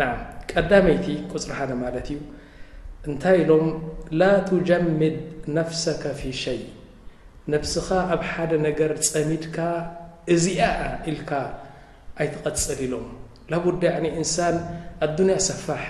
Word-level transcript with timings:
ናع 0.00 0.12
ቀዳመይቲ 0.50 1.06
قፅሪ 1.32 1.50
ሓደ 1.58 1.70
ማለ 1.82 1.96
እዩ 2.04 2.18
እንታይ 3.08 3.36
ኢሎም 3.42 3.66
ل 4.20 4.22
تجምድ 4.48 5.16
نفسك 5.58 6.02
ፊي 6.20 6.30
شي 6.44 6.60
نفسኻ 7.54 7.86
ኣብ 8.12 8.22
ሓደ 8.30 8.50
ነገር 8.66 8.90
ፀሚድካ 9.10 9.56
እዚኣ 10.34 10.60
ኢልካ 11.10 11.30
ኣይትቐፀል 12.20 12.90
ሎም 12.92 13.06
بዳ 13.74 13.82
እንሳ 14.20 14.36
ኣدያ 15.06 15.28
ሰፋح 15.48 15.86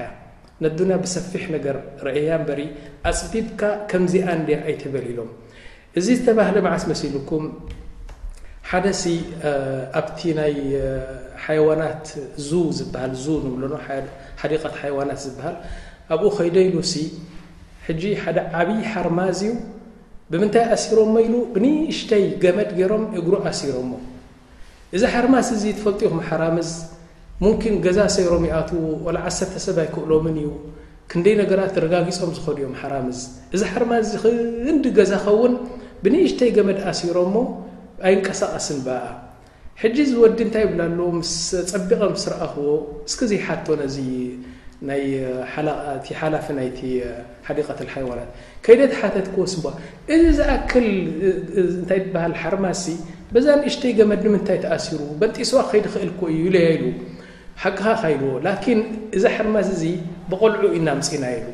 ብሰፊሕ 1.04 1.44
ነገር 1.56 1.76
አያ 2.16 2.30
በሪ 2.48 2.60
ኣፅዲبካ 3.10 3.60
ከምዚኣ 3.90 4.26
ኣይበሊሎም 4.68 5.30
እዚ 5.98 6.06
ዝተባህለ 6.18 6.56
ዓስ 6.74 6.84
መሲلكም 6.92 7.42
ደ 8.84 8.86
ኣብ 9.98 10.06
ይ 10.52 10.56
ሓዋናት 11.44 12.06
ዝብሃል 12.78 13.12
ንብለኖ 13.46 13.72
ሓዲቐት 14.42 14.74
ሓዋናት 14.82 15.20
ዝብሃል 15.24 15.56
ኣብኡ 16.14 16.22
ኸይደ 16.36 16.56
ይሉሲ 16.68 16.92
ሕጂ 17.86 18.02
ሓደ 18.22 18.38
ዓብይ 18.60 18.80
ሓርማዝ 18.92 19.38
እዩ 19.46 19.52
ብምንታይ 20.32 20.64
ኣሲሮምሞ 20.74 21.14
ኢሉ 21.26 21.34
ብንሽተይ 21.54 22.24
ገመድ 22.42 22.70
ገይሮም 22.78 23.04
እጉሩ 23.18 23.34
ኣሲሮሞ 23.50 23.90
እዚ 24.96 25.02
ሓርማዝ 25.14 25.48
እዚ 25.56 25.64
ትፈልጢ 25.78 26.00
ሓራምዝ 26.28 26.70
ሙምኪን 27.42 27.76
ገዛ 27.84 27.98
ሰይሮም 28.16 28.44
ኣት 28.58 28.70
ዓሰርተሰብ 29.28 29.76
ኣይክእሎምን 29.84 30.36
እዩ 30.42 30.48
ክንደይ 31.10 31.34
ነገራት 31.42 31.74
ረጋጊፆም 31.84 32.30
ዝኾዱ 32.38 32.56
ዮም 32.64 32.74
ሓራምዝ 32.80 33.20
እዚ 33.54 33.62
ሓርማዝእንዲ 33.72 34.84
ገዛ 34.98 35.12
ኸውን 35.26 35.52
ብንሽተይ 36.04 36.50
ገመድ 36.58 36.78
ኣሲሮምሞ 36.92 37.36
ኣይ 38.06 38.14
ንቀሳቐስን 38.20 38.78
ብ 38.86 38.88
ሕጂ 39.82 39.96
ዝወዲ 40.10 40.38
እንታይ 40.46 40.62
ይብላ 40.64 40.80
ሎዎ 40.98 41.08
ምስ 41.18 41.30
ፀቢቐ 41.70 42.00
ምስ 42.12 42.24
ረአኽዎ 42.32 42.66
እስኪ 43.08 43.20
ዘሓቶ 43.30 43.66
ነዚ 43.82 43.96
ናይቲ 44.88 46.08
ሓላፊ 46.20 46.46
ናይቲ 46.58 46.78
ሓሊቐተ 47.46 47.80
ሃይዋናት 47.94 48.30
ከይደ 48.64 48.80
ቲ 48.92 48.94
ሓተትክስ 49.00 49.54
እዚ 50.14 50.22
ዝኣክል 50.38 50.86
እንታይ 51.62 52.00
ትበሃል 52.06 52.34
ሓርማሲ 52.42 52.84
በዛ 53.34 53.46
ንእሽተይ 53.60 53.92
ገመድ 53.98 54.20
ንምንታይ 54.26 54.58
ተኣሲሩ 54.64 55.00
በንጢስዋ 55.20 55.58
ከይዲ 55.70 55.84
ኽእልኮ 55.94 56.20
እዩ 56.34 56.42
ለያኢሉ 56.56 56.84
ሓቂኻ 57.62 57.86
ኸይልዎ 58.02 58.30
ላኪን 58.46 58.80
እዛ 59.16 59.24
ሓርማስ 59.36 59.68
እዙ 59.76 59.82
ብቆልዑ 60.30 60.62
ኢናምፅና 60.78 61.24
ኢሉ 61.38 61.46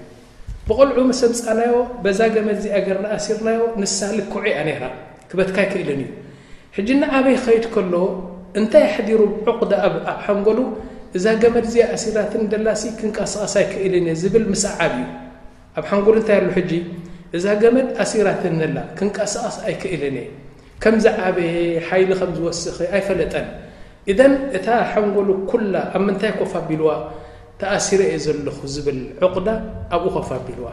ብቆልዑ 0.69 0.99
መሰምፃናዮ 1.13 1.75
በዛ 2.05 2.21
ገመዚ 2.37 2.65
ኣገር 2.79 2.99
ንኣሲርናዮ 3.07 3.61
ንሳ 3.83 3.99
ልኩዕ 4.19 4.45
ኣነሃ 4.61 4.83
ክበትካ 5.31 5.59
ክእልን 5.73 6.01
እዩ 6.05 6.11
ሕጂ 6.77 6.89
ንዓበይ 7.03 7.37
ኸይድ 7.45 7.65
ከሎ 7.75 7.95
እንታይ 8.59 8.85
ሕዲሩ 8.97 9.21
ዕቑዳ 9.51 9.73
ኣኣብ 9.85 9.95
ሓንጎሉ 10.27 10.59
እዛ 11.17 11.25
ገመድ 11.43 11.65
እዚ 11.71 11.77
ኣሲራትን 11.97 12.43
ደላ 12.53 12.67
ሲ 12.81 12.83
ክንቀስቓስ 12.99 13.55
ኣይክእልን 13.61 14.07
እየ 14.07 14.15
ዝብል 14.21 14.45
ምስዓብ 14.53 14.93
እዩ 14.99 15.07
ኣብ 15.79 15.85
ሓንጎሉ 15.91 16.15
እንታይ 16.21 16.37
አሉ 16.41 16.49
ሕጂ 16.59 16.73
እዛ 17.37 17.45
ገመድ 17.63 17.89
ኣሲራትን 18.05 18.55
ዘላ 18.63 18.79
ክንቀስቓስ 18.99 19.57
ኣይክእልን 19.67 20.17
እየ 20.23 20.29
ከምዝ 20.85 21.07
ዓበየ 21.29 21.51
ሓይሊ 21.89 22.11
ከምዝወስኺ 22.23 22.79
ኣይፈለጠን 22.97 23.49
እደን 24.15 24.35
እታ 24.59 24.67
ሓንጎሉ 24.93 25.29
ኩላ 25.51 25.75
ኣብ 25.97 26.03
ምንታይ 26.07 26.33
ኮፋ 26.39 26.53
ኣቢልዋ 26.63 26.91
ተኣሲረ 27.61 28.01
እየ 28.11 28.23
ዘለኹ 28.27 28.59
ዝብል 28.75 29.01
ዕቑዳ 29.27 29.49
ኣብኡ 29.97 30.09
ኮፋ 30.19 30.29
ኣቢልዋ 30.41 30.69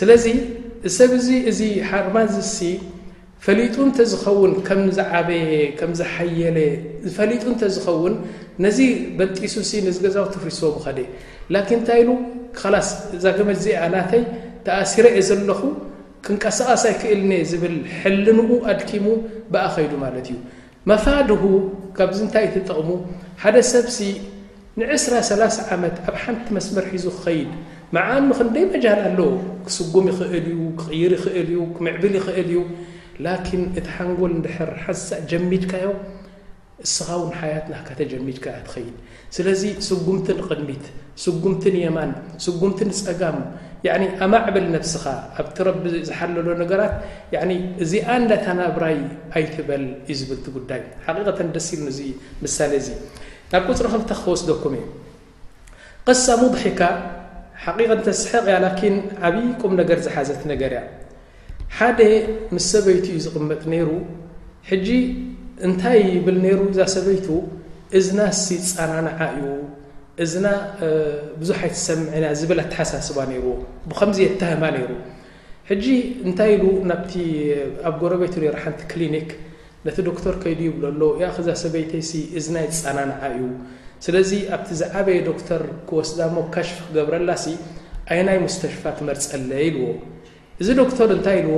ስለዚ 0.00 0.24
ሰብ 0.98 1.12
ዚ 1.26 1.30
እዚ 1.50 1.60
ሓርማዝሲ 1.90 2.56
ፈሊጡ 3.44 3.74
እንተ 3.86 3.98
ዝኸውን 4.12 4.52
ከምዝዓበየ 4.66 5.42
ከም 5.78 5.90
ዝሓየለ 6.00 6.58
ፈሊጡ 7.16 7.42
እንተ 7.52 7.62
ዝኸውን 7.74 8.14
ነዚ 8.64 8.78
በጢሱ 9.18 9.54
ሲ 9.70 9.82
ነዚ 9.86 9.96
ገዛው 10.06 10.24
ትፍሪሶዎም 10.34 10.76
ኸደ 10.84 10.98
ላኪን 11.54 11.78
እንታ 11.80 11.88
ኢሉ 12.02 12.10
ክኻላስ 12.56 12.88
ዛገመድ 13.24 13.58
እዚኣኣናተይ 13.60 14.22
ተኣሲረ 14.68 15.04
የ 15.16 15.20
ዘለኹ 15.28 15.60
ክንቀሳቓሳ 16.26 16.84
ይክእል 16.94 17.20
እኒ 17.26 17.32
ዝብል 17.50 17.76
ሕልንኡ 17.98 18.48
ኣድኪሙ 18.72 19.06
ብኣ 19.52 19.64
ኸይዱ 19.74 19.92
ማለት 20.04 20.26
እዩ 20.32 20.38
መፋድሁ 20.90 21.42
ካብዚ 21.98 22.18
እንታይ 22.26 22.46
ተጠቕሙ 22.54 22.88
ሓደ 23.42 23.56
ሰብሲ 23.72 23.98
ንዕስራ 24.80 25.14
3ላ0 25.28 25.68
ዓመት 25.74 25.96
ኣብ 26.08 26.16
ሓንቲ 26.22 26.44
መስመር 26.56 26.84
ሒዙ 26.94 27.04
ክኸይድ 27.18 27.50
መዓኑ 27.96 28.26
ክንደይ 28.38 28.64
መጃን 28.72 29.00
ኣለዎ 29.06 29.28
ክስጉም 29.66 30.06
ይኽእል 30.12 30.44
እዩ 30.52 30.60
ክቕይር 30.80 31.12
ይኽእል 31.18 31.48
እዩ 31.54 31.60
ክምዕብል 31.76 32.14
ይኽእል 32.18 32.48
እዩ 32.52 32.58
እቲ 33.16 33.76
ሓንጎል 33.96 34.34
ር 34.70 34.70
ሓንሳእ 34.84 35.20
ጀሚድካዮ 35.30 35.88
እስኻ 36.86 37.06
ን 37.28 37.32
ያት 37.52 37.66
ና 37.72 37.74
ተጀሚድካ 37.98 38.44
ያ 38.56 38.60
ትኸድ 38.66 38.88
ስለዚ 39.36 39.62
ጉምቲ 40.06 40.26
ቕድሚት 40.48 40.84
ጉምቲ 41.44 41.62
يማን 41.86 42.10
ጉምቲ 42.62 42.78
ፀጋም 43.06 43.38
ኣማعበል 44.24 44.66
فسኻ 44.84 45.04
ኣብቲ 45.40 45.56
ቢ 45.82 45.84
ዝሓለሎ 46.08 46.46
ነራት 46.60 46.94
እዚ 47.84 47.92
ዳተናብራይ 48.30 48.98
ኣይትበል 49.36 49.84
ዩ 50.10 50.14
ዝብል 50.20 50.40
ጉዳይ 50.56 50.82
ደ 51.30 52.82
ናብ 53.52 53.62
قፅر 53.68 53.86
ክ 53.90 54.04
ክወስኩም 54.22 54.74
قሳ 56.06 56.26
ضሒካ 56.54 56.80
قق 57.64 57.90
ስቕ 58.22 58.44
ያ 58.56 58.58
ዓብይቁም 59.28 59.72
ነ 59.80 59.82
ዝሓዘ 60.06 60.28
ገ 60.62 60.62
ያ 60.78 60.80
ሓደ 61.78 62.00
ምስ 62.56 62.66
ሰበይቲ 62.74 63.06
እዩ 63.14 63.18
ዝቕመጥ 63.24 63.62
ነይሩ 63.72 63.88
ሕጂ 64.68 64.88
እንታይ 65.66 65.98
ይብል 66.14 66.36
ነይሩ 66.44 66.60
እዛ 66.72 66.78
ሰበይቱ 66.92 67.26
እዝና 67.98 68.20
ሲ 68.42 68.46
ዝፃናንዓ 68.68 69.18
እዩ 69.38 69.42
እዝና 70.24 70.46
ብዙሕ 71.40 71.58
ይተሰምዐና 71.68 72.24
ዝብል 72.40 72.60
ኣተሓሳስባ 72.64 73.18
ነይርዎ 73.32 73.50
ብከምዚ 73.90 74.18
ተህማ 74.42 74.62
ነይሩ 74.76 74.90
ሕጂ 75.70 75.86
እንታይ 76.26 76.50
ኢሉ 76.56 76.64
ና 76.90 76.96
ኣብ 77.88 77.94
ጎረቤቱ 78.02 78.34
ነሩ 78.44 78.54
ሓንቲ 78.64 78.80
ክሊኒክ 78.92 79.28
ነቲ 79.86 79.98
ዶክተር 80.08 80.34
ከይዱ 80.44 80.60
ይብለ 80.70 80.84
ሎ 81.00 81.12
ያ 81.24 81.30
እዛ 81.44 81.48
ሰበይተ 81.64 81.92
እዝና 82.38 82.56
ይ 82.66 82.68
ፃናንዓ 82.82 83.20
እዩ 83.36 83.40
ስለዚ 84.06 84.30
ኣብቲ 84.56 84.68
ዝዓበየ 84.82 85.20
ዶክተር 85.30 85.62
ክወስዳ 85.90 86.18
ሞ 86.36 86.48
ካሽ 86.56 86.68
ክገብረላ 86.86 87.30
ሲ 87.46 87.56
ኣይ 88.14 88.22
ናይ 88.28 88.38
ሙስተሽፋ 88.48 88.82
ትመርፀለ 88.98 89.50
ይልዎ 89.66 89.86
እዚ 90.62 90.68
ዶكت 90.78 91.00
እታይ 91.16 91.38
لዎ 91.46 91.56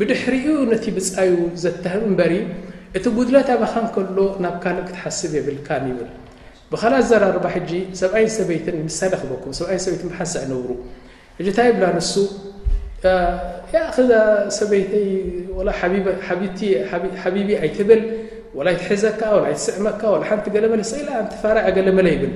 ብድሕሪኡ 0.00 0.46
ነቲ 0.70 0.84
ብፃዩ 0.96 1.32
ዘተብ 1.62 2.02
እምበሪ 2.08 2.32
እቲ 2.96 3.04
ጉድለት 3.16 3.48
ኣበኻን 3.54 3.86
ከሎ 3.94 4.18
ናብ 4.44 4.56
ካልእ 4.62 4.84
ክትሓስብ 4.88 5.30
የብልካን 5.38 5.84
ይብል 5.90 6.10
ብኻ 6.72 6.82
ዛርባ 7.10 7.44
ሕጂ 7.54 7.70
ሰብኣይ 8.00 8.26
ሰበይትን 8.36 8.76
ምሳሌ 8.88 9.12
ክበኩም 9.22 9.52
ሰብኣይ 9.58 9.78
ሰበይት 9.84 10.02
ብሓሳ 10.10 10.34
ንብሩ 10.50 10.70
እ 11.40 11.52
ታይ 11.58 11.68
ብላ 11.76 11.84
ንሱ 11.96 12.12
ሰበይተይ 14.58 15.06
ሓቢቢ 17.22 17.48
ኣይትብል 17.62 18.02
ኣይትሕዘካ 18.72 19.20
ይትስዕመካ 19.52 20.02
ሓንቲ 20.28 20.46
ገለመለ 20.56 20.80
ሳ 20.90 20.94
ኣንፋርዕ 21.22 21.62
ኣገለመለ 21.70 22.06
ይብል 22.16 22.34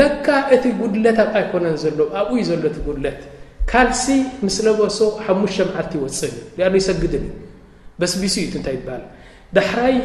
ለካ 0.00 0.26
እቲ 0.56 0.64
ጉድለት 0.82 1.18
ኣብኣ 1.24 1.34
ይኮነን 1.44 1.76
ዘሎ 1.84 1.98
ኣብኡይ 2.20 2.42
ዘሎ 2.50 2.62
እቲ 2.70 2.78
ጉድለት 2.88 3.20
ካልሲ 3.70 4.04
ምስለ 4.46 4.66
በሶ 4.78 4.98
ሓሙሽተ 5.24 5.64
መዓልቲ 5.68 5.92
ይወፅ 6.00 6.18
ያ 6.60 6.68
ይሰግድን 6.80 7.24
ዩ 7.28 7.30
በስቢሲ 8.00 8.34
እዩ 8.42 8.46
እንታይ 8.60 8.74
ይበሃል 8.78 9.04
ዳሕራይ 9.56 9.96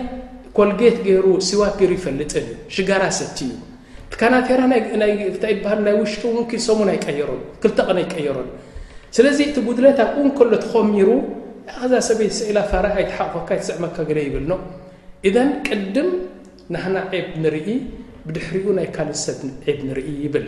ኮልጌት 0.58 0.98
ገይሩ 1.08 1.26
ሲዋት 1.48 1.74
ገይሩ 1.80 1.92
ይፈልጥ 2.00 2.32
ሽጋራ 2.76 3.04
ሰቲ 3.20 3.40
እዩ 4.10 4.20
ካናታሃ 4.22 4.60
ናይ 5.02 5.92
ውሽጡ 6.02 6.24
ሰሙን 6.68 6.90
ቀ 7.04 7.06
ክተቕን 7.64 8.00
ይቀየሮ 8.06 8.38
ስለዚ 9.18 9.38
እቲ 9.50 9.56
ጉድለት 9.68 10.00
እን 10.22 10.28
ከሎ 10.38 10.52
ትኸሚሩ 10.66 11.10
ኣዛ 11.86 11.94
ሰበይት 12.10 12.36
ኢላ 12.50 12.58
ፋ 12.72 12.76
ይትሓቕካ 13.04 13.50
ስዕመካ 13.70 13.98
ይብል 14.28 14.46
እደን 15.30 15.50
ቅድም 15.68 16.10
ናህና 16.74 16.98
ብ 17.14 17.36
ንርኢ 17.44 17.68
ብድሕሪኡ 18.28 18.66
ናይ 18.80 18.88
ካል 18.98 19.10
ሰብ 19.26 19.40
ብ 19.76 19.80
ንርኢ 19.88 20.10
ይብል 20.26 20.48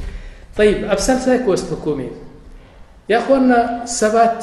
ኣብ 0.59 0.99
ሳንሳይ 1.07 1.37
ክወስትኩም 1.43 1.99
እ 2.05 2.07
ያኮና 3.11 3.51
ሰባት 3.99 4.39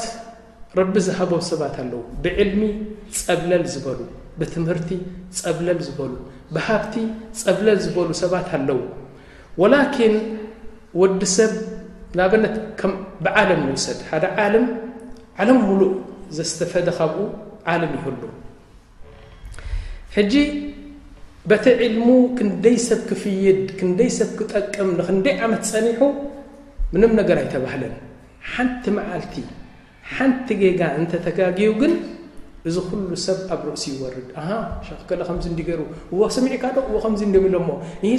ረቢ 0.79 0.95
ዝሃቦ 1.07 1.31
ሰባት 1.49 1.75
ኣለዉ 1.83 1.99
ብዕልሚ 2.23 2.61
ፀብለል 3.19 3.63
ዝበሉ 3.73 3.99
ብትምህርቲ 4.39 4.89
ፀብለል 5.39 5.79
ዝበሉ 5.87 6.11
ብሃብቲ 6.55 6.95
ፀብለል 7.41 7.79
ዝበሉ 7.85 8.07
ሰባት 8.23 8.47
ኣለው 8.57 8.79
ወላኪን 9.61 10.15
ወዲ 11.01 11.21
ሰብ 11.37 11.53
ነት 12.43 12.55
ብዓለም 13.25 13.61
ይውሰድ 13.67 13.99
ሓደ 14.09 14.25
ለም 14.53 14.65
ዓለም 15.41 15.57
ሙሉእ 15.67 15.91
ዘስተፈደ 16.37 16.87
ካብኡ 16.99 17.25
ዓለም 17.73 17.91
ይህሉ 17.97 18.21
በቲ 21.49 21.65
ዕልሙ 21.85 22.07
ክንደይ 22.37 22.75
ሰብ 22.87 23.01
ክፍይድ 23.09 23.59
ክንደይ 23.79 24.09
ሰብ 24.19 24.29
ክጠቅም 24.39 24.89
ንክንደይ 24.99 25.35
ዓመት 25.45 25.63
ፀኒሑ 25.73 25.99
ምም 26.95 27.11
ነገር 27.19 27.37
ኣይተባህለን 27.43 27.93
ሓንቲ 28.53 28.83
መዓልቲ 28.97 29.35
ሓንቲ 30.15 30.47
ገጋ 30.61 30.81
እንተተጋጊቡ 30.99 31.71
ግን 31.81 31.93
እዚ 32.69 32.75
ሉ 33.09 33.13
ሰብ 33.25 33.37
ኣብ 33.55 33.61
ርእሲ 33.67 33.85
ይወርድ 33.97 34.25
ክ 35.09 35.19
ከዚ 35.29 35.45
ንዲገይሩ 35.53 35.81
ዎ 36.19 36.27
ሰሚዕካዶ 36.37 36.77
ከምዚ 37.05 37.21
ዲ 37.35 37.39
ኢሎ 37.49 37.55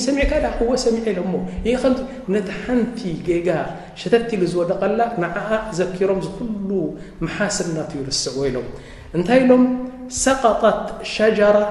ሰሚካ 0.06 0.32
እዎ 0.62 0.70
ሰሚ 0.84 0.96
ኢሎ 1.12 1.18
ነቲ 2.36 2.48
ሓንቲ 2.62 3.00
ገጋ 3.28 3.48
ሸተቲ 4.02 4.30
ሉ 4.40 4.44
ዝወደቀላ 4.54 5.00
ንኣ 5.24 5.36
ዘኪሮም 5.80 6.22
ዝሉ 6.28 6.70
መሓስናት 7.26 7.92
ይርስእ 7.98 8.32
ወ 8.40 8.48
ኢሎም 8.52 8.66
እንታይ 9.18 9.40
ኢሎም 9.44 9.64
ሰቐጣት 10.24 10.82
ሻጃራት 11.14 11.70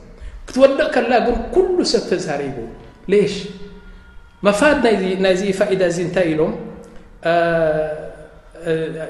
ክትወደቕ 0.47 0.87
ከላ 0.95 1.11
ግን 1.25 1.37
ኩሉ 1.55 1.77
ሰብ 1.93 2.03
ተዛሪቡ 2.11 2.55
ሌሽ 3.13 3.33
መፋት 4.47 4.77
ናይዚ 5.25 5.41
ፋኢዳ 5.59 5.81
እ 5.91 5.95
እንታይ 6.05 6.27
ኢሎም 6.33 6.53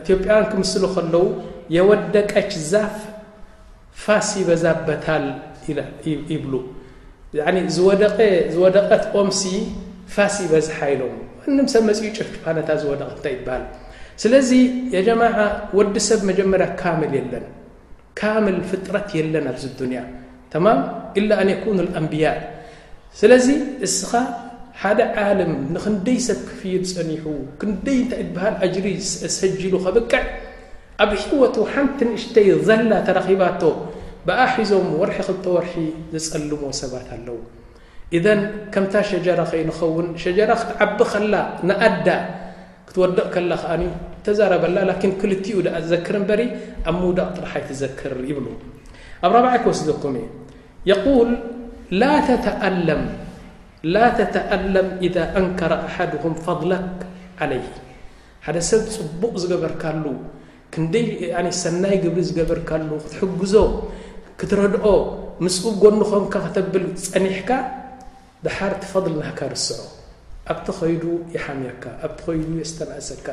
ኢትዮጵያን 0.01 0.45
ክምስሊ 0.51 0.83
ከለዉ 0.95 1.21
የወደቀች 1.75 2.51
ዛፍ 2.71 2.97
ፋስ 4.03 4.29
ይበዛበታል 4.41 5.25
ይብሉ 6.33 6.53
ዝወደቐት 7.75 9.03
ቆምሲ 9.15 9.41
ፋስ 10.15 10.35
ይበዝሓ 10.45 10.77
ኢሎ 10.95 11.03
ሰብ 11.73 11.83
መፅኡ 11.89 12.05
ጨፍ 12.17 12.29
ጭነታ 12.43 12.69
ዝወደእንታይ 12.81 13.33
ይበሃል 13.37 13.63
ስለዚ 14.23 14.49
የጀማ 14.95 15.21
ወዲ 15.77 15.95
ሰብ 16.09 16.19
መጀመርያ 16.29 16.67
ካምል 16.81 17.13
ለን 17.33 17.45
ካምል 18.19 18.57
ፍጥረት 18.71 19.09
የለን 19.17 19.45
ኣብዚ 19.51 19.63
ንያ 19.91 20.01
ተማም 20.53 20.79
ላ 21.29 21.33
ኣ 21.43 21.53
ኩኑ 21.65 21.77
اኣንብያء 21.89 22.35
ስለዚ 23.19 23.47
እስኻ 23.87 24.11
ሓደ 24.81 24.99
ዓለም 25.25 25.51
ንክንደይ 25.75 26.17
ሰብ 26.27 26.39
ክፊር 26.49 26.81
ፀኒሑ 26.95 27.25
ክንደይ 27.61 27.97
እታይ 28.03 28.21
ትበሃል 28.29 28.55
ኣጅሪ 28.65 28.85
ሰጅሉ 29.39 29.73
ኸብቅዕ 29.85 30.13
ኣብ 31.03 31.11
ሒወቱ 31.21 31.55
ሓንቲ 31.73 31.99
ንእሽተይ 32.09 32.49
ዘላ 32.67 32.91
ተረኺባቶ 33.07 33.61
ብኣ 34.27 34.39
ሒዞም 34.55 34.89
ወርሒ 35.01 35.17
ክል 35.37 35.45
ወርሒ 35.55 35.73
ዝጸልሞ 36.15 36.63
ሰባት 36.81 37.07
ኣለው 37.17 37.37
እذ 38.17 38.25
ከምታ 38.73 38.93
ሸጀራ 39.09 39.39
ኸይንኸውን 39.51 40.07
ሸجራ 40.23 40.49
ክትዓቢ 40.61 40.99
ኸላ 41.11 41.33
ንኣዳ 41.67 42.07
ክትወደቕ 42.87 43.27
ከላ 43.35 43.51
ኸኣ 43.63 43.73
ተዛረበላ 44.25 44.77
ን 45.09 45.13
ክልቲኡ 45.21 45.57
ደኣ 45.67 45.75
ዘክር 45.93 46.15
እምበሪ 46.21 46.41
ኣብ 46.89 46.95
ምዳቕ 47.03 47.29
ጥራሓይ 47.37 47.63
ትዘክር 47.69 48.13
ይብሉ 48.31 48.45
ኣብ 49.25 49.31
4ብዓይ 49.37 49.59
ክወስዶኩም 49.63 50.15
እ 50.23 50.25
يقል 50.89 51.29
ላ 52.01 52.09
ተተኣلም 54.19 54.87
إذ 55.05 55.15
ኣንከረ 55.39 55.71
ኣሓድهም 55.87 56.33
ضك 56.45 56.99
عለيه 57.41 57.73
ሓደ 58.45 58.57
ሰብ 58.69 58.81
ፅቡቕ 58.97 59.33
ዝገበርካሉ 59.43 60.05
ክንይ 60.73 61.05
ሰናይ 61.63 61.95
ግብሪ 62.03 62.19
ዝገበርካሉ 62.29 62.89
ክትሕግዞ 63.03 63.55
ክትረድኦ 64.39 64.85
ምስኡ 65.45 65.65
ጎንኾምካ 65.81 66.33
ክተብል 66.45 66.85
ፀኒሕካ 67.11 67.49
ድሓር 68.45 68.73
ትፈضል 68.81 69.15
ናካ 69.23 69.39
ርስዖ 69.53 69.69
ኣብቲ 70.51 70.67
ኸይዱ 70.79 71.03
يሓሚርካ 71.35 71.83
ኣቲ 72.05 72.17
ኸይ 72.27 72.39
የስተመእሰካ 72.61 73.27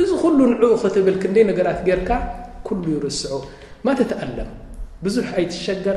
እዚ 0.00 0.08
ኩሉ 0.22 0.38
ንዑኡ 0.52 0.72
ክትብል 0.84 1.16
ክንደይ 1.22 1.44
ነገራት 1.50 1.78
ጌርካ 1.88 2.10
ل 2.82 2.86
ይርስዑ 2.94 3.32
ማ 3.84 3.88
ተተኣም 3.98 4.50
ብዙሕ 5.04 5.26
ኣይትሸገር 5.40 5.96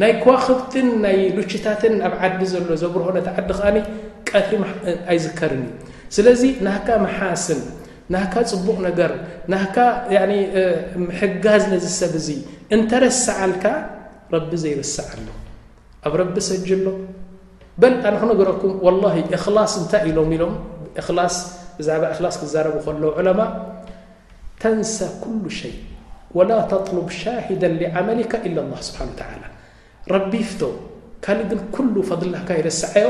ናይ 0.00 0.12
ከዋክብትን 0.22 0.88
ናይ 1.04 1.16
ልችታትን 1.36 1.94
ኣብ 2.06 2.14
ዓዲ 2.26 2.40
ዘሎ 2.52 2.68
ዘብርሆነ 2.82 3.16
ዓዲ 3.26 3.78
ከኣ 4.30 4.42
ቀ 4.48 4.52
ኣይዝከር 5.10 5.52
ስለዚ 6.16 6.42
ናካ 6.66 6.86
መሓስን 7.04 7.60
ናካ 8.14 8.34
ፅቡቕ 8.50 8.76
ነገር 8.88 9.10
ና 9.52 9.54
ምሕጋዝ 11.06 11.62
ነዝሰብዙ 11.74 12.28
እንተረስዓልካ 12.76 13.64
ረቢ 14.34 14.50
ዘይርስዓሎ 14.64 15.26
ኣብ 16.06 16.12
ረቢ 16.22 16.36
ሰጅ 16.50 16.68
ሎ 16.86 16.88
በ 17.80 17.84
ኣንክነገረኩም 18.08 18.72
እክላስ 19.38 19.72
እንታይ 19.82 20.02
ኢሎም 20.10 20.30
ኢሎም 20.36 20.54
ዛ 21.86 21.90
እላስ 22.14 22.36
ክዛረቡ 22.40 22.74
ከሎ 22.86 23.02
ዕለማ 23.20 23.40
ተንሳ 24.62 24.94
ኩሉ 25.22 25.42
ሸይ 25.58 25.74
ወላ 26.38 26.50
ተطሉብ 26.72 27.06
ሻሂደ 27.20 27.62
ሊዓመሊካ 27.82 28.32
ኢለ 28.48 28.56
له 28.70 28.78
ስብሓን 28.88 29.10
ላ 29.40 29.44
ቢፍቶ 30.32 30.62
ካእ 31.24 31.40
ግን 31.50 31.58
ضካ 32.34 32.48
ይደስዓዮ 32.60 33.08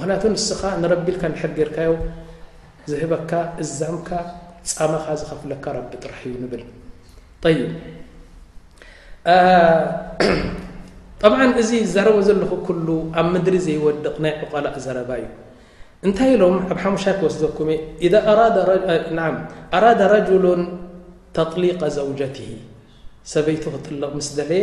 ክቱ 0.00 0.22
ንስኻ 0.34 0.60
ንቢ 0.82 1.06
ልካ 1.16 1.22
ንገርካዮ 1.32 1.92
ዝህበካ 2.90 3.30
እዛምካ 3.62 4.08
ፀማኻ 4.76 5.04
ዝኸፍለካ 5.20 5.64
ቢ 5.90 5.92
ራሕ 6.12 6.22
ብል 6.52 6.62
ط 7.42 7.44
እዚ 11.62 11.70
ዛረበ 11.94 12.16
ዘለኹ 12.28 12.50
ኣብ 13.18 13.26
ምድሪ 13.34 13.54
ዘይወድቕ 13.66 14.16
ናይ 14.24 14.32
ዕقላእ 14.44 14.74
ዘረባ 14.86 15.10
እዩ 15.20 15.26
እንታይ 16.06 16.30
ኢሎም 16.34 16.56
ኣብ 16.72 16.78
ሓሙሻ 16.82 17.04
ወስኩ 17.26 17.58
ኣደ 19.16 20.02
ረሎ 20.12 20.46
ተሊق 21.36 21.80
ዘوጀትه 21.96 22.50
ሰበይቱ 23.32 23.62
ክጥልቕ 23.74 24.12
ስ 24.26 24.30
ለየ 24.38 24.62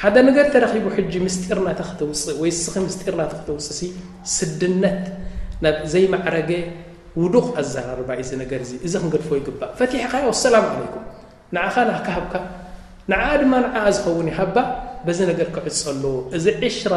ሓደ 0.00 0.16
ነገር 0.28 0.46
ተረኺቡ 0.54 0.86
ሕጂ 0.96 1.12
ምስጢርናተክትውፅእ 1.26 2.36
ወይ 2.42 2.50
ስ 2.62 2.64
ምስጢርናተ 2.86 3.32
ክትውፅእ 3.38 3.80
ስድነት 4.36 5.02
ዘይማዕረገ 5.94 6.50
ውዱቕ 7.22 7.46
ኣዘራርባ 7.60 8.08
እዚ 8.22 8.30
ነገር 8.42 8.60
እዚ 8.66 8.72
እዚ 8.86 8.94
ክንገድፎ 9.02 9.28
ይግባእ 9.40 9.70
ፈቲሕኻዮ 9.80 10.24
ኣሰላም 10.34 10.64
ለይኩም 10.80 11.04
ንዓኻ 11.54 11.74
ና 11.88 11.90
ከሃብካ 12.06 12.34
ንዓኣ 13.12 13.26
ድማ 13.42 13.52
ንዓኣ 13.66 13.84
ዝኸውን 13.96 14.28
ይሃባ 14.32 14.56
በዚ 15.06 15.18
ነገር 15.30 15.48
ክዕፅ 15.56 15.78
ኣለዎ 15.92 16.14
እዚ 16.36 16.46
ዕሽራ 16.68 16.94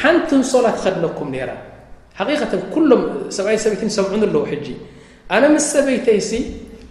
ሓንቲ 0.00 0.28
ንሶላ 0.42 0.66
ትኸድለኩም 0.76 1.30
ነራ 1.36 1.50
ሓተ 2.40 2.52
ኩሎም 2.74 3.02
ሰብኣይ 3.36 3.58
ሰበይት 3.64 3.92
ሰምዑን 3.98 4.24
ኣለዎ 4.28 4.42
ሕጂ 4.52 4.66
ኣነ 5.34 5.44
ምስ 5.54 5.66
ሰበይተይሲ 5.76 6.30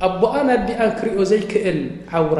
ኣቦኣ 0.07 0.33
ና 0.47 0.51
ዲኣን 0.67 0.91
ክርእኦ 0.99 1.19
ዘይክእል 1.31 1.81
ዓውራ 2.19 2.39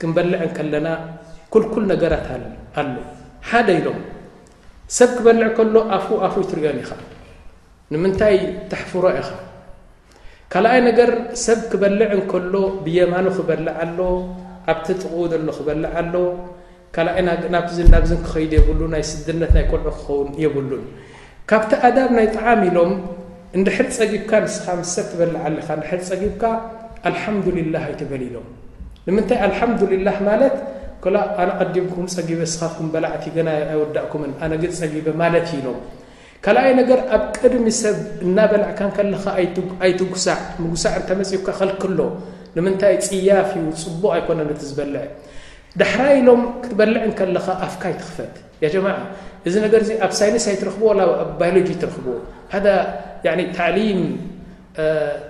ክንበልዕ 0.00 0.40
ን 0.48 0.52
ከለና 0.56 0.88
ኩልኩል 1.52 1.84
ነገራት 1.92 2.26
ኣሎ 2.80 2.88
ሓደ 3.50 3.68
ኢሎም 3.80 3.98
ሰብ 4.96 5.08
ክበልዕ 5.16 5.48
ከሎ 5.58 5.74
ኣፍ 5.96 6.06
ኣፍኡ 6.26 6.40
ትርገኒ 6.50 6.78
ኢኻ 6.84 6.90
ንምንታይ 7.92 8.36
ተሕፍሮ 8.70 9.04
ኢኻ 9.20 9.30
ካልኣይ 10.52 10.80
ነገር 10.88 11.10
ሰብ 11.46 11.60
ክበልዕ 11.70 12.08
ንከሎ 12.20 12.54
ብየማኑ 12.84 13.26
ክበልዕ 13.38 13.74
ኣሎ 13.84 13.98
ኣብቲ 14.72 14.86
ጥቕኡ 15.02 15.14
ዘሎ 15.32 15.48
ክበልዕ 15.58 15.90
ኣሎ 16.02 16.14
ካይናብዝ 16.96 18.10
ክኸይዱ 18.26 18.52
የብሉ 18.58 18.80
ናይ 18.96 19.02
ስድነት 19.12 19.50
ናይ 19.56 19.64
ኮልዑ 19.72 19.88
ክኸውን 19.98 20.28
የብሉን 20.44 20.84
ካብቲ 21.50 21.72
ኣዳም 21.88 22.12
ናይ 22.18 22.28
ጣዓሚ 22.36 22.62
ኢሎም 22.70 22.92
እንድሕር 23.56 23.88
ፀጊብካ 23.96 24.30
ንስኻ 24.44 24.66
ምስ 24.82 24.90
ሰብ 24.98 25.06
ክበልዕ 25.12 25.38
ኣ 25.46 25.56
ካ 25.66 25.70
ንሕር 25.80 26.00
ፀጊብካ 26.10 26.42
ኣልሓምዱሊላህ 27.08 27.82
ይተበሊሎም 27.94 28.46
ንታይ 29.14 29.38
ሓላ 31.04 31.18
ማ 31.46 31.64
ዲምኩም 31.74 32.06
ፀጊበ 32.14 32.40
ስ 32.52 32.56
በላ 32.94 33.06
ኣእ 33.16 34.64
ጊበ 34.94 35.06
ማ 35.20 35.24
ኢሎ 35.58 35.66
ካኣይ 36.44 36.68
ኣብ 37.16 37.22
ቅድሚ 37.38 37.66
ሰብ 37.82 37.96
እናበልዕካ 38.24 38.80
ኣትጉዕ 39.36 40.10
ጉሳዕ 40.72 40.94
ተፂካ 41.10 41.46
ክሎ 41.82 42.00
ታይ 42.82 42.94
ፅያፍ 43.08 43.50
ፅቡቕ 43.82 44.22
ኣነ 44.34 44.40
ዝበልዕ 44.70 45.04
ዳሕራኢሎም 45.80 46.42
ክትበልዕ 46.62 47.02
ኻ 47.18 47.48
ኣፍካ 47.66 47.82
ይትኽፈት 47.92 48.34
ጀ 48.74 48.76
እዚ 49.48 49.54
ኣብ 50.06 50.12
ሳይሳይኽ 50.20 50.62
ሎጂ 51.58 51.68
ኽ 51.94 52.06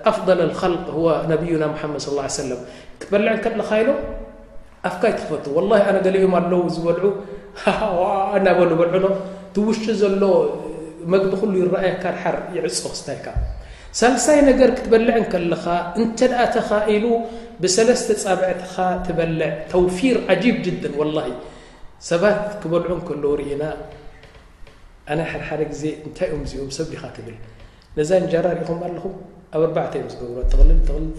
ኣፍض 0.09 0.23
ብና 1.29 1.35
ድ 2.51 2.55
ክትበልዕ 3.01 3.35
ከለካ 3.45 3.69
ኢሎ 3.81 3.89
ኣፍካ 4.89 5.01
ይትክፈቱ 5.11 5.45
ኣነ 5.79 5.97
ገሊኦም 6.05 6.33
ኣለው 6.39 6.61
ዝበልዑ 6.75 7.05
እናበሉ 8.37 8.69
በልዑዶ 8.81 9.05
ትውጡ 9.55 9.83
ዘሎ 10.01 10.21
መግቢ 11.13 11.31
ኩሉ 11.41 11.51
ይረኣይካ 11.61 12.03
ድሓር 12.15 12.35
ይዕፆ 12.55 12.79
ክስታይካ 12.93 13.25
ሳይ 14.25 14.39
ነገር 14.49 14.69
ክትበልዕ 14.77 15.15
ከለኻ 15.33 15.63
እንተ 16.01 16.19
ኣ 16.43 16.45
ተኻ 16.55 16.69
ኢሉ 16.95 17.05
ብሰለስተ 17.61 18.09
ፃብዕትኻ 18.23 18.73
ትበልዕ 19.05 19.49
ተውፊር 19.73 20.17
ጅ 20.43 20.51
ሰባት 22.09 22.41
ክበልዑ 22.61 22.97
ከ 23.07 23.11
ኢና 23.51 23.63
ኣነ 25.11 25.19
ሓሓደ 25.31 25.61
ግዜ 25.71 25.83
እንታይ 26.07 26.29
ኦም 26.35 26.41
ዚኦም 26.51 26.69
ሰብዲኻ 26.77 27.01
ብል 27.27 27.37
ነዛ 27.97 28.09
ጀርእኹም 28.31 28.79
ኣለኹ 28.87 29.05
ኣብ 29.57 29.61
ኣዕተ 29.83 29.93
ዮም 29.99 30.09
ገብሩ 30.19 30.37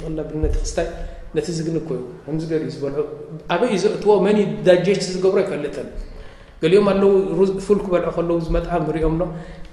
ተልልል 0.02 0.30
ነቲ 0.44 0.54
ክስታይ 0.64 0.88
ነቲ 1.36 1.46
ዝግንዩከዚ 1.56 2.42
ገሩ 2.50 2.62
ዝበል 2.74 2.94
ኣበ 3.54 3.62
እዩ 3.72 3.76
ዘእትዎ 3.84 4.12
መ 4.26 4.28
ዳጀሽቲ 4.66 5.04
ዝገብሮ 5.14 5.38
ይፈልጥን 5.44 5.88
ገሊኦም 6.62 6.86
ኣለው 6.92 7.10
ፉል 7.66 7.78
ክበልዑ 7.84 8.08
ከለው 8.16 8.36
ዝመጣዓሚ 8.46 8.86
ሪኦምሎ 8.96 9.22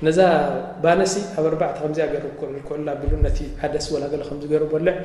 ነዛ 0.05 0.19
ባሲ 0.83 1.13
ኣብ 1.39 1.45
ኣ 1.69 1.89
ዚገሩ 1.97 2.23
ኩዕ 2.39 2.77
ሉ 2.87 3.31
ቲ 3.37 3.47
ሓደሲ 3.61 3.87
ወላገ 3.95 4.13
ከ 4.29 4.31
ገይሩ 4.51 4.63
በልዕ 4.73 4.95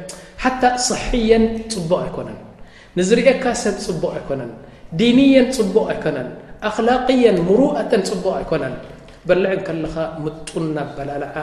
ሓታ 0.45 0.63
ስሕየን 0.89 1.45
ፅቡቕ 1.75 1.93
ኣይኮነን 2.07 2.39
ንዝርአካ 2.99 3.45
ሰብ 3.65 3.77
ፅቡቕ 3.87 4.03
ኣይኮነን 4.21 4.53
ዲንየን 5.01 5.49
ፅቡቕ 5.59 5.77
ኣይኮነን 5.95 6.29
ኣኽላቅየን 6.71 7.39
ሙሩኣተን 7.49 8.03
ፅቡቕ 8.11 8.27
ኣይኮነን 8.41 8.75
በልዕ 9.29 9.53
ከለኻ 9.69 9.95
ምጡና 10.25 10.77
ኣበላልዓ 10.87 11.35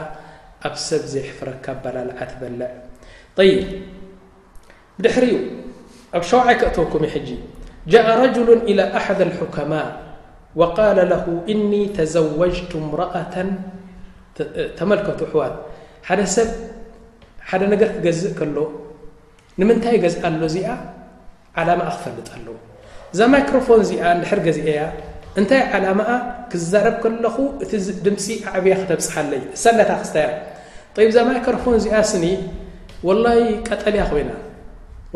ኣብ 0.67 0.75
ሰብ 0.89 1.03
ዘይሕፍረካ 1.15 1.65
ኣበላልዓ 1.77 2.19
ትበልዕ 2.31 2.69
ይ 3.49 3.55
ድሪ 5.05 5.25
ኣብ 6.17 6.23
ሸوعይ 6.31 6.55
ክእተወኩም 6.61 7.03
جاء 7.93 8.05
رجل 8.23 8.49
إلى 8.69 8.83
أሓد 8.99 9.19
الحكማاء 9.27 9.87
وقل 10.59 10.97
له 11.13 11.25
እن 11.53 11.71
ተዘوجت 11.97 12.71
اምرأة 12.83 13.35
ተመلከቱ 14.79 15.19
ሕዋት 15.31 15.53
ሰብ 16.35 16.49
ደ 17.61 17.63
ነገር 17.73 17.89
ክገዝእ 17.93 18.31
ከሎ 18.39 18.57
ንምንታይ 19.59 19.95
ገዝአ 20.05 20.23
ሎ 20.41 20.43
እዚኣ 20.49 20.67
علم 21.57 21.79
ክፈልጥ 21.93 22.27
ኣለ 22.37 22.47
እዛ 23.13 23.19
ማይكሮፎን 23.35 23.79
እዚኣ 23.85 24.03
ድ 24.47 24.47
ዚአያ 24.57 24.79
እንታይ 25.39 25.61
علم 25.75 25.99
ክዛረب 26.51 27.03
ለ 27.23 27.25
እቲድምፂ 27.63 28.25
عብያ 28.53 28.73
ክተብፅሓለ 28.81 29.31
ተ 30.95 31.09
ዛ 31.17 31.17
ማيكሮፎን 31.31 31.73
እዚኣ 31.79 31.95
ስኒ 32.11 32.25
وه 33.07 33.25
ቀጠልያ 33.69 34.01
ኮይና 34.11 34.31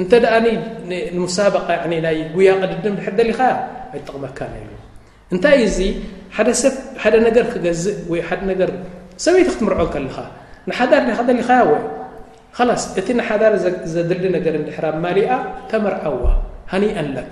እ 0.00 0.04
ق 0.10 0.12
ጉيق 2.34 2.60
ድድም 2.72 2.94
ድ 3.02 3.06
ደሊኻ 3.18 3.40
ጥቕመካ 4.06 4.38
እንታይ 5.32 5.60
ዚ 5.76 5.78
ደ 7.36 7.38
ክገዝእ 7.52 7.96
ሰበيቲ 9.24 9.48
ክትርዖ 9.58 9.82
لኻ 10.06 10.16
ሓዳር 10.78 11.02
ሊኻ 11.40 11.50
ص 12.80 12.82
እቲ 13.00 13.08
ሓዳር 13.28 13.52
ዘድሊ 13.94 14.22
ነር 14.34 14.56
ኣ 14.78 15.34
ተመርዓዋ 15.70 16.22
ሃ 16.72 16.74
አلك 17.00 17.30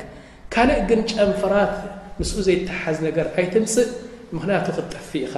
ካልእ 0.54 0.78
ግን 0.88 1.00
ጨንፈራት 1.10 1.74
ምስኡ 2.18 2.36
ዘيتሓዝ 2.46 2.96
ነር 3.06 3.26
ኣይትንስእ 3.38 3.86
ምክንያቱ 4.34 4.66
ክትጠፍ 4.76 5.08
ኢኻ 5.22 5.34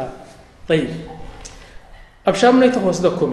ኣብ 2.28 2.34
ሻم 2.40 2.56
ይተ 2.66 2.76
ወስኩም 2.88 3.32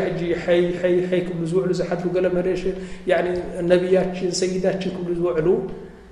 ዝ 1.51 1.53
ሰዳ 4.41 4.67
ዝዕ 5.21 5.35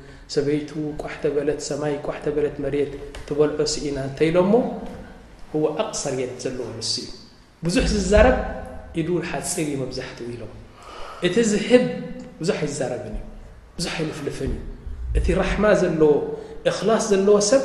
ሰበይቱ 0.33 0.71
ቋሕተበለት 1.03 1.59
ሰማይ 1.69 1.93
ቋተ 2.07 2.23
በለት 2.35 2.55
መት 2.63 2.91
ትበልዖ 3.27 3.59
ኢና 3.87 3.97
እተኢሎሞ 4.09 4.53
ه 5.53 5.63
ኣቕሰርየት 5.83 6.31
ዘለዎ 6.43 6.65
ን 6.71 6.75
እዩ 6.83 6.97
ብዙح 7.65 7.85
ዝረብ 8.11 8.37
ኢድ 8.99 9.07
ሓፂር 9.31 9.67
ዩ 9.73 9.79
ዛ 9.97 9.99
ኢሎ 10.33 10.43
እቲ 11.27 11.35
ዝህብ 11.51 11.83
ብዙ 12.41 12.49
ዝዘረብ 12.71 13.03
ዙ 13.83 13.85
ፍልፍ 14.19 14.39
እቲ 15.19 15.27
ራማ 15.41 15.63
ዘለ 15.81 16.01
እላ 16.71 16.87
ዘለ 17.11 17.27
ሰብ 17.51 17.63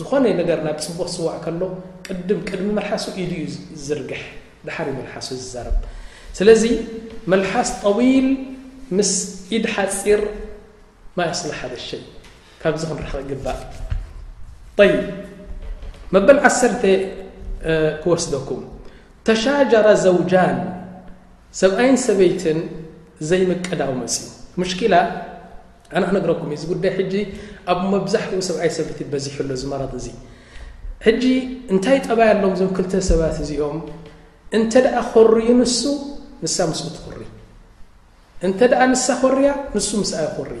ዝኾነ 0.00 0.24
ና 0.66 0.68
ስب 0.88 0.98
ስዋዕ 1.16 1.34
ከሎ 1.44 1.60
ቅድ 2.06 2.28
ቅድ 2.48 2.60
መ 2.78 2.80
ኢ 3.22 3.24
ዩ 3.42 3.44
ዝር 3.86 4.00
ዝ 4.82 4.84
ስለ 6.38 6.48
መሓስ 7.32 7.70
طል 7.82 8.12
ም 8.96 9.00
ኢድ 9.56 9.64
ሓፂር 9.74 10.20
ሊ 11.18 11.50
ሓደሸ 11.60 11.88
ካዚ 12.62 12.82
ክ 13.10 13.22
ግእ 13.30 14.96
መበል 16.14 16.38
ዓ 16.48 16.50
ክስኩ 18.14 18.54
ተሻራ 19.28 19.56
ን 19.94 20.76
ሰብይ 21.58 21.92
ሰበይት 22.06 22.42
ዘይምቀዳዊ 23.30 23.92
መس 24.00 24.14
ሽላ 24.80 24.94
ኣነ 25.96 26.02
ክነግረኩም 26.08 26.50
እዩ 26.54 26.58
ዚጉዳ 26.62 26.84
ኣብ 27.72 27.78
መብዛሕትኡ 27.92 28.40
ሰይ 28.48 28.70
ሰቲ 28.74 28.88
ዚሕሎ 29.24 29.48
ዝض 29.62 30.04
እ 31.10 31.32
እንታይ 31.72 31.98
ጠብይ 32.06 32.30
ሎምዞ 32.42 32.60
ተ 32.92 33.02
ሰባት 33.10 33.36
እዚኦም 33.44 33.78
እ 34.58 34.60
ርዩ 35.36 35.48
ን 35.60 35.62
ንሳ 36.44 36.56
ም 36.70 38.54
ት 38.58 38.62
እ 38.84 38.98
ሳ 39.06 39.20
ርያ 39.38 39.52
ን 39.76 40.60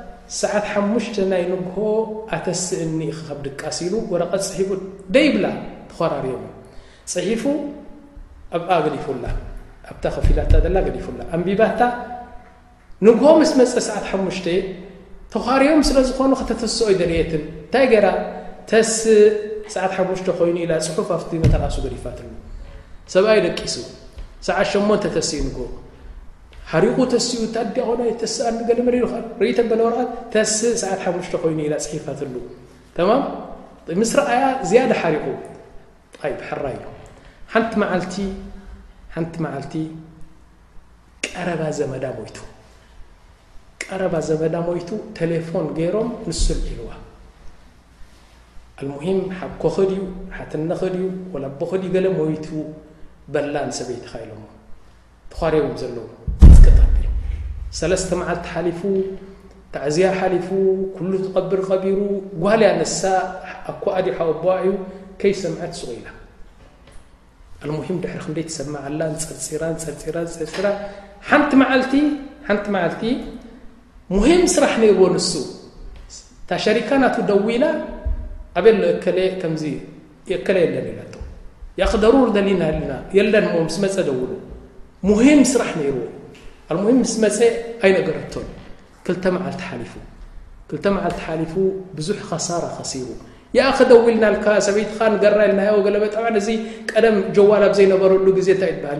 ሰዓት 0.39 0.65
ሓሙሽተ 0.73 1.15
ናይ 1.31 1.43
ንጉሆ 1.51 1.77
ኣተስእ 2.35 2.71
እኒኸብ 2.85 3.39
ድቃሲሉ 3.45 3.93
ወረቐት 4.11 4.43
ፅሒፉ 4.49 4.69
ደይብላ 5.15 5.45
ተኸራርዎም 5.91 6.45
ፅሒፉ 7.13 7.43
ኣኣ 8.57 8.69
ገዲፉላ 8.85 9.25
ኣታ 9.91 10.03
ከፊላታ 10.15 10.53
ላ 10.75 10.77
ገዲፉላ 10.87 11.19
ኣንቢባታ 11.35 11.81
ንግሆ 13.07 13.27
ምስ 13.41 13.51
መፀእ 13.59 13.83
ሰዓት 13.89 14.05
ሓሙሽተ 14.11 14.47
ተኻሪዮም 15.33 15.81
ስለ 15.89 15.97
ዝኾኑ 16.09 16.31
ክተተስኦይ 16.41 16.95
ደርየትን 17.01 17.43
እንታይ 17.63 17.85
ገይራ 17.91 18.07
ተስእ 18.71 19.19
ሰዓት 19.75 19.91
ሓሙሽተ 19.97 20.27
ኮይኑ 20.39 20.57
ኢላ 20.65 20.71
ፅሑፍ 20.95 21.07
ኣብ 21.17 21.21
መተቃሱ 21.43 21.75
ገዲፋት 21.85 22.17
ሰብኣይ 23.15 23.39
ደቂሱ 23.47 23.75
ሰዓት 24.47 24.67
8ተ 24.85 25.03
ተሲ 25.17 25.31
እዩ 25.39 25.43
ንግሆ 25.49 25.65
ሓሪኹ 26.71 26.97
ተስኡ 27.13 27.41
ዲኮ 27.75 27.87
ተስኣለ 28.21 28.79
መዱ 28.87 28.95
ተእ 30.33 30.45
ሰዓትሓሙሽተ 30.83 31.33
ኮይኑ 31.43 31.59
ኢ 31.67 31.69
ሒፋ 31.73 33.15
ስያ 34.11 34.41
ዝ 34.69 34.79
ሪኹ 35.15 35.33
እዩሓንቲ 37.57 38.23
ልቲ 39.61 39.77
ቀረባ 41.33 41.63
ዘመዳ 41.79 42.03
ሞ 42.19 42.21
ቀረባ 43.83 44.13
ዘመዳ 44.29 44.53
ሞቱ 44.67 44.89
ቴሌፎን 45.17 45.65
ገይሮም 45.77 46.09
ንስ 46.29 46.41
ሒልዋ 46.63 46.89
ኣሂም 48.81 49.19
ሓኮኽድዩ 49.39 50.01
ሓትነኽዩ 50.37 51.03
ቦክድዩ 51.61 51.91
ለ 52.05 52.09
ሞቱ 52.19 52.47
በላ 53.33 53.55
ን 53.69 53.71
ሰበይቲካ 53.79 54.13
ኢሎ 54.23 54.31
ተሪዎም 55.35 55.73
ዘለዎ 55.81 56.07
ስ 57.77 57.81
መልቲ 58.21 58.47
لፉ 58.67 58.81
تعዝያ 59.73 60.09
لፉ 60.33 60.49
كل 60.97 61.11
تቐبر 61.25 61.59
ቢሩ 61.83 61.99
ጓያ 62.45 62.69
ኣኳዲ 63.71 64.05
و 64.27 64.49
ዩ 64.65 64.71
ሰም 65.43 65.53
ق 65.61 66.07
ኢላ 68.89 69.05
له 69.07 69.15
ሰ 72.51 74.25
ه 74.25 74.45
ስራሕ 74.55 74.75
رዎ 75.01 75.17
ሸሪካ 76.65 76.89
ደው 77.31 77.41
ኢላ 77.55 77.65
ና 82.61 83.45
ራ 85.61 85.67
ዎ 85.97 85.99
لም 86.77 86.99
ስ 87.11 87.41
ኣይነገቶ 87.85 88.33
ዓል 89.09 89.17
ፉ 89.21 89.99
መዓል 90.95 91.15
ሊፉ 91.41 91.53
ብዙሕ 91.97 92.19
ከሳ 92.29 92.47
ከሲቡ 92.77 93.07
ኣ 93.61 93.71
ኸደው 93.77 93.97
ልና 94.15 94.25
ሰበይት 94.67 94.91
ገራ 95.23 95.39
ልና 95.49 95.61
ጣ 96.17 96.19
እ 96.53 96.55
ቀደም 96.91 97.17
ጀዋል 97.37 97.63
ኣብ 97.67 97.73
ዘይነበረሉ 97.79 98.27
ዜ 98.47 98.55
ታ 98.61 98.69
ሃል 98.91 98.99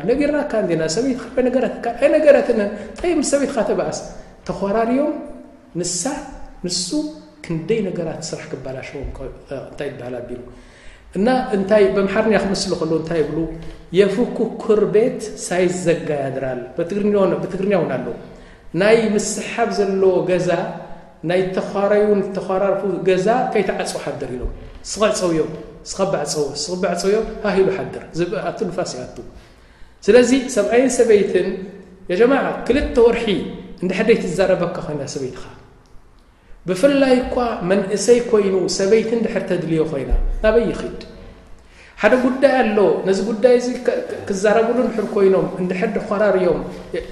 ነ 0.69 0.79
ናሰት 0.81 1.05
ት 1.35 3.15
ሰበይትካ 3.31 3.57
ተዓስ 3.69 3.99
ተخራርዮም 4.47 5.13
ንሳ 5.79 6.01
ንሱ 6.65 6.87
ክንደይ 7.45 7.79
ነገራት 7.87 8.21
ስራሕ 8.29 8.45
ክባላሸታ 8.51 9.79
በሃል 9.99 10.15
ኣሉ 10.19 10.39
እና 11.17 11.27
እንታይ 11.55 11.83
ብምሓርኛ 11.95 12.33
ክምስሊ 12.43 12.69
ከል 12.81 12.91
እንታይ 12.97 13.19
ይብሉ 13.21 13.37
የፉኩኩር 13.97 14.81
ቤት 14.93 15.21
ሳይ 15.45 15.65
ዘጋያድራል 15.85 16.59
ብትግርኛ 16.77 17.71
እውን 17.79 17.91
ኣለው 17.95 18.15
ናይ 18.81 18.99
ምስሓብ 19.15 19.69
ዘለዎ 19.79 20.13
ገዛ 20.29 20.49
ናይ 21.29 21.41
ተራይን 21.55 22.21
ተራርፉ 22.35 22.81
ገዛ 23.07 23.27
ከይተዓፅ 23.53 23.91
ሓድር 24.03 24.31
ኢሉ 24.35 24.43
ስኽዕፀው 24.91 25.31
እዮም 25.33 25.51
ስኸባዕፀው 25.91 26.45
ስኽባዕፀው 26.63 27.11
ዮም 27.15 27.25
ሃሂሉ 27.45 27.67
ሓድር 27.77 28.03
ዝኣቱ 28.19 28.59
ንፋስ 28.69 28.91
እዩ 28.97 29.01
ኣቱ 29.07 29.17
ስለዚ 30.05 30.31
ሰብኣይን 30.55 30.91
ሰበይትን 30.99 31.49
የጀማዓ 32.13 32.45
ክልተ 32.69 32.95
ወርሒ 33.07 33.27
እንደ 33.83 33.91
ሓደይ 33.99 34.17
ትዛረበካ 34.23 34.77
ኮይና 34.87 35.01
ሰበይትኻ 35.15 35.43
ብፍላይ 36.69 37.13
እኳ 37.21 37.35
መንእሰይ 37.69 38.19
ኮይኑ 38.31 38.55
ሰበይትን 38.77 39.19
ድሕር 39.25 39.43
ተድልዮ 39.49 39.81
ኮይና 39.91 40.11
ናበይክድ 40.43 40.99
ሓደ 42.01 42.13
ጉዳይ 42.25 42.53
ኣሎ 42.61 42.77
ነዚ 43.07 43.19
ጉዳይ 43.29 43.53
እዚ 43.61 43.67
ክዛረብሉ 44.27 44.77
እድሕር 44.87 45.07
ኮይኖም 45.15 45.47
እንድሕ 45.61 45.79
ድኮራርዮም 45.95 46.61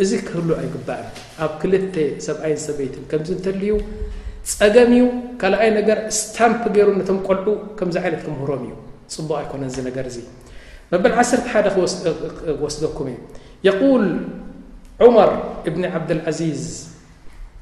እዚ 0.04 0.12
ክህሉ 0.28 0.50
ኣይግባእ 0.60 1.04
ኣብ 1.46 1.52
ክልተ 1.62 1.96
ሰብኣይን 2.28 2.60
ሰበይትን 2.68 3.04
ከምዚ 3.10 3.30
እንተድልዩ 3.38 3.72
ፀገም 4.60 4.92
እዩ 4.98 5.06
ካልኣይ 5.42 5.70
ነገር 5.80 5.98
ስታምፕ 6.20 6.62
ገይሩ 6.76 6.88
ነቶም 7.00 7.18
ቆልዑ 7.28 7.50
ከምዚ 7.80 7.96
ዓይነት 8.04 8.22
ክምህሮም 8.28 8.62
እዩ 8.68 8.72
ፅቡቅ 9.18 9.36
ኣይኮነ 9.42 9.64
ዚ 9.76 9.78
ነገር 9.90 10.06
እዚ 10.12 10.18
መበል 10.94 11.14
ዓሰተ 11.22 11.44
ሓደ 11.54 11.66
ክወስደኩም 11.76 13.08
እ 13.14 13.16
የቁል 13.68 14.06
ዑመር 15.06 15.32
እብኒ 15.70 15.84
ዓብድልዓዚዝ 15.98 16.64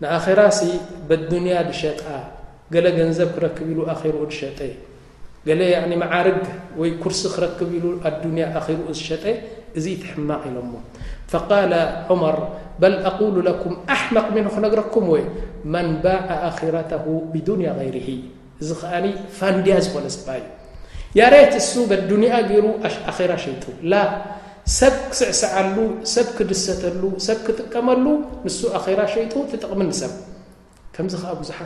نآخري 0.00 0.38
بدنيا 1.10 1.62
لشط 1.70 2.00
ل 2.84 2.86
نزب 3.08 3.30
ركب 3.44 3.68
ل 3.78 3.80
خر 4.00 4.16
ش 4.38 4.40
معرግ 6.02 6.42
وي 6.80 6.90
كرس 7.02 7.22
ركب 7.44 7.70
انيا 8.26 8.60
خر 8.66 8.78
ش 9.06 9.08
እዚ 9.78 9.86
تحمق 10.02 10.40
إلم 10.46 10.70
فقال 11.32 11.72
عمر 12.10 12.36
بل 12.82 12.94
أقول 13.10 13.36
لكم 13.46 13.72
أحمق 13.94 14.26
منه 14.36 14.52
نركم 14.64 15.04
من 15.74 15.86
باع 16.04 16.22
آخرته 16.50 17.04
بدنيا 17.34 17.72
غيره 17.80 18.08
እዚ 18.62 18.70
أ 18.98 18.98
فندي 19.38 19.74
ዝكن 19.84 20.06
سبي 20.16 20.42
ي 21.20 21.22
ريت 21.32 21.54
س 21.70 21.72
بدني 21.90 22.28
ير 22.56 22.66
آخر 23.10 23.30
شيت 23.44 23.64
ክስዕስ 24.64 26.12
ክድ 26.36 26.50
ክጥቀመሉ 27.46 28.04
ጡ 28.58 28.90
ቕም 29.72 29.80
ብ 29.80 29.92
ዙ 29.94 31.58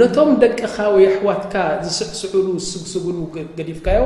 ነቶም 0.00 0.28
ደቅኻ 0.42 0.74
ወይ 0.92 1.04
ኣሕዋትካ 1.12 1.54
ዝስዕስዕሉ 1.86 2.46
ዝስግስጉሉ 2.64 3.16
ገዲፍካዮ 3.58 4.02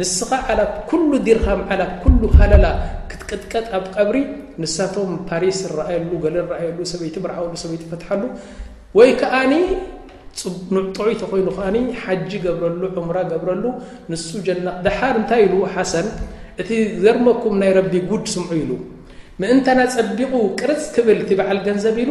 ንስኻ 0.00 0.28
ዓላት 0.52 0.72
ኩሉ 0.90 1.10
ዲርካም 1.26 1.60
ዓላት 1.72 1.92
ኩሉ 2.02 2.20
ሃለላ 2.38 2.66
ክትቅጥቀጥ 3.10 3.66
ኣብ 3.78 3.84
ቀብሪ 3.96 4.16
ንሳቶም 4.62 5.10
ፓሪስ 5.30 5.58
ረኣየሉ 5.78 6.10
ገ 6.24 6.32
ረኣየሉ 6.36 6.78
ሰበይቲ 6.92 7.16
ብርዓወሉ 7.24 7.52
ሰበይቲ 7.64 7.84
ፈትሓሉ 7.92 8.22
ወይ 9.00 9.10
ከኣኒ 9.20 9.52
ንዕጦዑ 10.76 11.08
ተኮይኑ 11.22 11.46
ኸዓ 11.58 11.72
ሓጂ 12.02 12.30
ገብረሉ 12.46 12.82
ዑሙራ 12.98 13.18
ገብረሉ 13.32 13.64
ንሱ 14.12 14.26
ጀ 14.48 14.56
ደሓር 14.86 15.14
እንታይ 15.20 15.42
ኢሉዎ 15.46 15.62
ሓሰን 15.76 16.08
እቲ 16.62 16.68
ዘርመኩም 17.04 17.54
ናይ 17.62 17.70
ረቢ 17.78 17.92
ጉድ 18.10 18.24
ስምዑ 18.34 18.52
ኢሉ 18.62 18.70
ምእንተና 19.42 19.80
ፀቢቑ 19.96 20.32
ቅርፅ 20.60 20.84
ክብል 20.94 21.18
ትበዓል 21.30 21.58
ገንዘብ 21.66 21.96
ኢሉ 22.04 22.10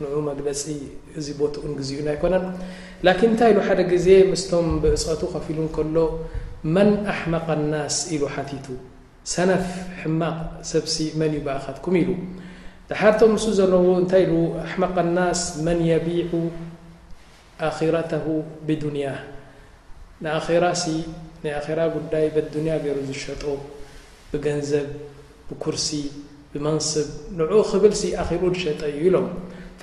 نع 0.00 0.08
መለس 0.26 0.60
እዚ 1.18 1.26
ቦتኡ 1.38 1.62
ዜኡ 1.86 1.98
ይكነ 2.16 2.34
ታይ 3.38 3.50
ኢ 3.54 3.74
ደ 3.78 3.82
ዜ 4.06 4.08
ስም 4.44 4.66
ብእፅቱ 4.82 5.20
ከፍ 5.34 5.46
ሉ 5.56 5.68
ሎ 5.94 5.98
من 6.74 6.88
ኣحمق 7.12 7.48
الس 7.58 7.98
ኢሉ 8.14 8.22
تቱ 8.50 8.66
ሰነፍ 9.32 9.66
ሕማቕ 10.00 10.36
ሰብሲ 10.70 10.96
መن 11.20 11.32
بእካትኩም 11.46 11.94
ኢل 12.00 12.10
ድሓድቶ 12.90 13.20
ም 13.30 13.34
ዘለዉ 13.58 13.86
እታይ 14.02 14.24
ኣحمق 14.66 14.96
الس 15.04 15.42
من 15.66 15.78
يቢيع 15.92 16.30
ኣخرته 17.68 18.26
بدني 18.66 19.06
ንራ 20.24 20.46
ر 21.78 21.80
ጉዳይ 21.96 22.26
بد 22.36 22.54
ገይر 22.84 22.96
ዝሸጠ 23.08 23.42
ብገنዘብ 24.30 24.86
بكርሲ 25.48 25.88
ብمنስብ 26.52 27.06
نع 27.38 27.48
ክብل 27.70 27.92
خሩ 28.26 28.42
ዝሸጠ 28.54 28.80
እዩ 28.94 29.00
ኢሎም 29.08 29.26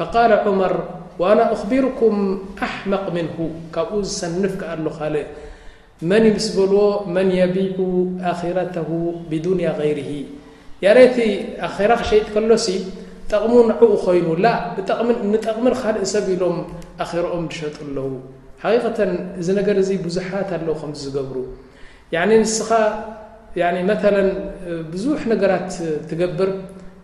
فقال 0.01 0.33
عمر 0.33 0.73
وأنا 1.19 1.53
أخبركم 1.55 2.13
ኣحمق 2.65 3.05
منه 3.17 3.37
ካብኡ 3.75 3.99
ዝሰنفك 4.09 4.61
ه 4.67 5.09
እ 5.19 5.25
من 6.11 6.21
س 6.45 6.49
لዎ 6.71 6.81
من 7.15 7.27
يبيع 7.41 7.75
آخره 8.33 8.75
بدنيا 9.29 9.71
غيره 9.81 10.11
يت 10.85 11.15
خر 11.75 11.91
ክشيጥ 12.01 12.27
ሎ 12.49 12.51
ጠقم 13.31 13.51
نኡ 13.69 13.81
ኮይኑ 14.05 14.27
نጠቕሚر 15.33 15.73
ካእ 15.81 15.97
ሰብ 16.13 16.25
ሎም 16.41 16.57
خرኦም 17.09 17.45
ሸط 17.57 17.77
ለው 17.97 18.09
حقيقة 18.63 18.97
እዚ 19.41 19.47
ነر 19.59 19.63
بዙح 20.05 20.29
ኣ 20.41 20.43
ዝገብሩ 21.03 21.37
ስኻ 22.55 22.69
بዙح 24.93 25.21
ነራت 25.31 25.69
تገبر 26.09 26.49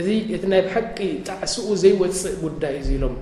እዚ 0.00 0.08
እቲ 0.36 0.44
ናይ 0.52 0.60
ብሓቂ 0.68 0.96
ጣዕሲኡ 1.30 1.66
ዘይወፅእ 1.82 2.32
ጉዳይ 2.44 2.76
ኢሎም 2.94 3.14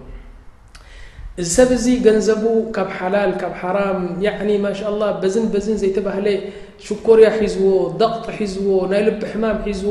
እዚ 1.41 1.47
ሰብ 1.57 1.71
እዚ 1.77 1.87
ገንዘቡ 2.07 2.45
ካብ 2.77 2.89
ሓላል 2.99 3.31
ካብ 3.41 3.53
ሓራም 3.61 3.99
ማ 4.65 4.71
ላ 5.01 5.05
በዝን 5.23 5.47
በዝን 5.53 5.77
ዘይተባህለ 5.83 6.27
ሽኮርያ 6.87 7.29
ሒዝዎ 7.43 7.65
ደቕጢ 8.03 8.27
ሒዝዎ 8.41 8.69
ናይ 8.93 9.03
ልብ 9.09 9.21
ሕማም 9.33 9.59
ሒዝዎ 9.69 9.91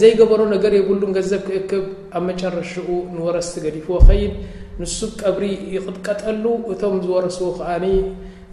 ዘይገበሮ 0.00 0.40
ነገር 0.54 0.72
የብሉን 0.78 1.12
ገንዘብ 1.18 1.42
ክእክብ 1.48 1.86
ኣብ 2.18 2.22
መጨረሻኡ 2.28 2.88
ንወረስቲ 3.16 3.54
ገዲፍዎ 3.64 3.96
ኸይድ 4.10 4.34
ንሱ 4.82 4.98
ቀብሪ 5.22 5.46
ይቕጥቀጠሉ 5.76 6.44
እቶም 6.74 6.96
ዝወረስዎ 7.06 7.48
ከዓኒ 7.60 7.86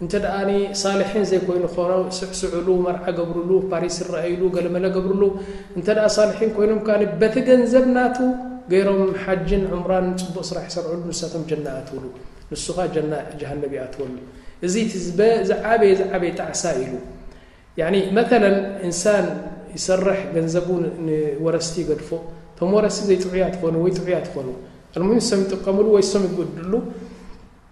እ 0.04 0.06
ሒ 0.10 0.18
ዘይይኑ 0.80 1.54
ኖ 1.90 1.96
ዕስዑሉ 2.08 2.66
መርዓ 2.86 3.04
ገብሉ 3.18 3.50
ስ 3.96 4.04
ኣገለመ 4.24 4.78
ገብሉ 4.96 5.22
እ 5.78 5.82
ሒ 5.86 5.88
ይኖም 6.42 6.80
በቲ 7.22 7.34
ገንዘብ 7.48 7.84
ና 7.96 8.04
ገሮም 8.72 9.00
ሓጅ 9.24 9.50
ፅቡቅ 10.20 10.48
ራ 10.56 10.62
ር 10.86 10.98
ሉ 11.06 11.10
ኣ 13.50 14.08
እዝበየ 14.66 15.32
ዝበይ 15.48 16.32
ጣዓ 16.40 16.50
ኢሉ 16.84 16.90
እንሳ 18.86 19.02
ሕ 20.16 20.18
ገንዘ 20.36 20.54
ወስቲ 21.46 21.76
ገድፎ 21.90 22.10
ቶ 22.60 22.70
ስ 22.96 22.98
ዘይዑያ 23.24 23.46
ኑ 23.74 23.84
ዑያ 24.06 24.18
ኮኑ 24.32 24.46
يጥቀሙሉ 25.18 25.88
ይግድሉ 26.24 26.72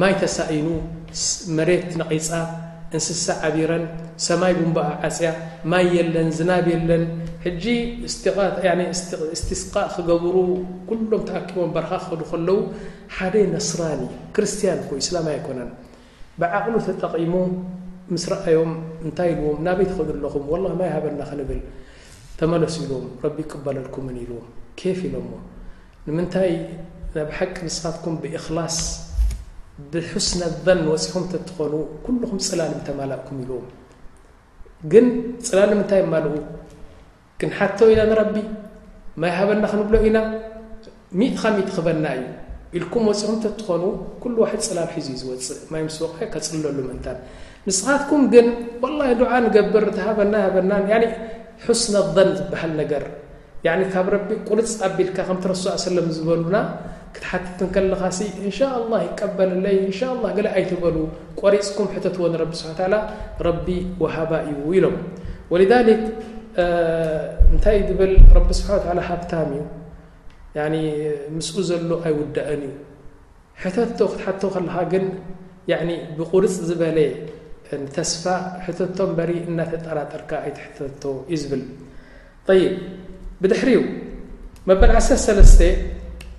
ማይ 0.00 0.12
ተሳኢኑ 0.20 0.68
መሬት 1.56 1.88
ነቒፃ 2.00 2.28
እንስሳ 2.96 3.26
ዓቢረን 3.48 3.84
ሰማይ 4.26 4.52
ቡንኣ 4.58 4.76
ዓስያ 5.08 5.28
ማይ 5.72 5.84
የለን 5.96 6.28
ዝናብ 6.38 6.66
የለን 6.72 7.04
ሕጂ 7.44 7.64
ስትስቃእ 9.38 9.88
ክገብሩ 9.96 10.34
ኩሎም 10.88 11.22
ተኣኪቦም 11.28 11.70
በረካ 11.76 11.92
ክክዱ 12.04 12.20
ከለው 12.30 12.58
ሓደ 13.16 13.34
ነስራኒ 13.54 14.02
ክርስቲያን 14.36 14.80
ስላ 15.08 15.16
ኣይኮነን 15.34 15.70
ብዓቕሉ 16.40 16.74
ተጠቒሞ 16.88 17.34
ምስ 18.14 18.24
ረኣዮም 18.32 18.72
እንታይ 19.06 19.30
ልዎ 19.38 19.52
ናበት 19.66 19.90
ክኣለኹ 19.98 20.34
ይ 20.88 20.90
ሃበና 20.96 21.20
ብ 21.48 21.50
ተመለ 22.40 22.62
ኢሎም 22.84 23.04
ቅበለልኩም 23.52 24.06
ልዎ 24.18 24.38
ፍ 25.00 25.00
ኢ 25.08 25.14
ንምታይ 26.06 26.52
ብሓቂ 27.30 27.54
ንስኻትኩም 27.66 28.14
ብላስ 28.22 28.78
ብስ 29.90 30.30
ኹምኾኑ 31.14 31.74
ም 32.34 32.38
ፅላእኩ 32.48 33.28
ኢ 33.44 33.60
ግን 34.92 35.06
ፅላል 35.46 35.70
ምንታይ 35.78 36.00
ልኡ 36.24 36.36
ክንሓተው 37.40 37.88
ኢና 37.92 38.00
ንረቢ 38.10 38.36
ማይ 39.22 39.30
ሃበና 39.36 39.64
ክንብሎ 39.72 39.94
ኢና 40.08 40.18
ትኻ 41.36 41.40
ትክበና 41.68 42.04
እዩ 42.16 42.24
ኢልኩም 42.78 43.04
ኹም 43.28 43.36
ትኾኑ 43.60 43.82
ፅላ 44.68 44.78
ሒዙ 44.94 45.08
ዝፅእ 45.90 46.14
ይ 46.24 46.28
ቑሑ 46.34 46.40
ፅልለሉ 46.50 46.78
ምእን 46.88 47.00
ንስኻትኩም 47.66 48.22
ግን 48.34 48.46
ድዓ 49.20 49.30
ንገብር 49.46 49.84
ተሃበና 49.98 50.34
ና 50.70 50.80
ስ 51.82 51.90
ን 51.92 51.96
ዝሃ 53.64 53.74
ካብ 53.94 54.06
ቁልፅ 54.50 54.70
ኣልካ 54.86 55.18
ሱ 55.62 55.74
ሰለ 55.82 55.96
ዝበሉና 56.14 56.56
ትት 57.14 57.22
ኻ 57.72 57.74
لله 57.84 59.00
ይቀበልለይ 59.08 59.76
لله 59.88 60.48
ኣይበሉ 60.58 60.96
ቆሪፅኩም 61.40 61.86
ተትዎ 62.04 62.22
س 62.60 62.64
ቢ 63.66 63.68
وሃባ 64.02 64.32
እዩ 64.50 64.60
ኢሎም 64.78 64.96
وذ 65.52 65.62
እታይ 67.54 67.78
ብል 67.98 68.14
س 68.58 68.60
ሃብታ 69.08 69.32
እዩ 69.46 69.62
ምስ 71.36 71.48
ዘሎ 71.68 71.90
ኣይውደአ 72.08 72.48
እዩ 72.56 72.72
ተ 73.98 74.00
ክ 74.08 74.56
ከለኻ 74.56 74.78
ግ 74.92 74.94
ብغርፅ 76.18 76.54
ዝበለ 76.68 76.98
ተስፋ 77.96 78.24
ሕተቶ 78.64 78.98
በሪ 79.18 79.30
እጠራጠርካ 79.76 80.30
ኣይተ 80.44 80.58
ዩ 81.32 81.36
ዝብል 81.42 81.62
ድሕሪ 83.50 83.70
መበልዓሰ 84.68 85.08
ተ 85.58 85.64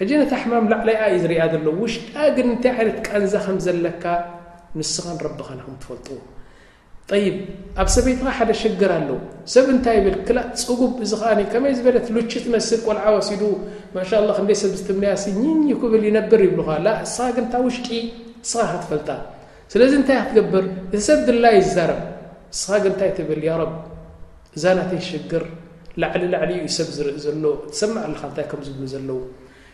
ሕጂ 0.00 0.10
ነታ 0.20 0.32
ሕማም 0.40 0.66
ላዕለይኣ 0.70 1.02
እዩ 1.12 1.16
ዝርኣ 1.22 1.40
ዘሎ 1.52 1.66
ውሽጣ 1.82 2.12
ግ 2.34 2.36
ንታይ 2.48 2.74
ይነት 2.82 2.98
ቀንዛ 3.06 3.32
ከምዘለካ 3.46 4.04
ንስኻ 4.78 5.04
ረብኻትፈልጡ 5.26 6.06
ይ 7.22 7.26
ኣብ 7.82 7.88
ሰበይትኻ 7.94 8.28
ደ 8.48 8.52
ሸግር 8.62 8.90
ኣብ 8.96 9.08
እታይ 9.76 9.98
ብ 10.04 10.08
ፅጉ 10.68 10.80
መ 11.64 11.72
ዝበለ 11.78 11.96
ልችት 12.16 12.44
መስል 12.54 12.80
ቆልዓ 12.86 13.06
ሲ 13.28 13.32
ማ 13.94 14.04
ሰብዝምያሲ 14.62 15.24
ክብል 15.82 16.02
ይነብር 16.08 16.42
ይብኻ 16.48 16.68
እስኻ 17.06 17.26
ግ 17.36 17.42
ሽጢ 17.76 17.88
ስኻ 18.52 18.70
ትፈል 18.84 19.02
ስዚ 19.72 19.94
ታይ 20.08 20.18
ክትገብር 20.20 20.64
ሰብ 21.08 21.26
ላ 21.44 21.52
ይብ 21.56 21.76
እስኻ 22.54 22.68
ግ 22.84 22.94
ታይብል 23.02 23.42
እዛ 24.56 24.64
ተይ 24.92 25.00
ግር 25.32 25.44
ላዕሊ 26.02 26.22
ላዕሊዩዩሰብ 26.32 26.88
ዝርኢ 26.96 27.16
ዘሎ 27.24 27.44
ሰማ 27.78 27.94
ካ 28.20 28.24
ንታይ 28.30 28.44
ከምዝብሉ 28.50 28.84
ዘለው 28.92 29.18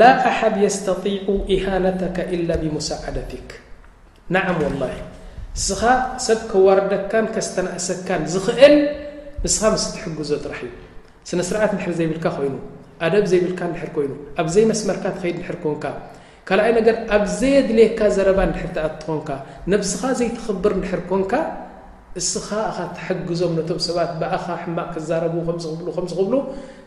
ላ 0.00 0.06
ሓድ 0.38 0.54
يስطيع 0.66 1.22
اهنك 1.54 2.16
إل 2.34 2.48
بسعدትك 2.74 3.48
ና 4.34 4.36
وله 4.60 4.94
ስኻ 5.66 5.82
ሰብ 6.26 6.38
ከዋርደካን 6.50 7.26
ስተናእሰካን 7.46 8.22
ዝኽእል 8.32 8.74
ንስኻ 9.44 9.62
ስ 9.82 9.84
ትግዞ 9.98 10.30
ትራሕዩ 10.44 10.72
ስነስርዓት 11.28 11.72
ር 11.90 11.92
ዘይብካ 11.98 12.24
ይኑ 12.46 12.54
ኣደብ 13.06 13.24
ዘይብካ 13.32 13.60
ይ 14.06 14.08
ኣብዘይ 14.42 14.64
ስመርካ 14.80 15.04
ትድ 15.20 15.38
ር 15.54 15.56
ኮንካ 15.64 15.84
ካኣይ 16.48 16.70
ነር 16.88 16.96
ኣብዘየ 17.18 17.54
ድልካ 17.68 18.00
ዘረባ 18.16 18.38
ትኾንካ 19.02 19.28
ነብስኻ 19.74 20.02
ዘይትኽብር 20.20 20.72
ር 20.98 21.02
ኮንካ 21.12 21.32
እስኻ 22.20 22.48
ኻ 22.76 22.78
ተحግዞም 22.98 23.52
ነቶ 23.58 23.70
ሰባ 23.86 23.96
ኣኻ 24.36 24.46
ሕማቅ 24.62 24.88
ክዛረቡ 24.96 25.34
ብ 25.46 25.48
ብ 26.30 26.32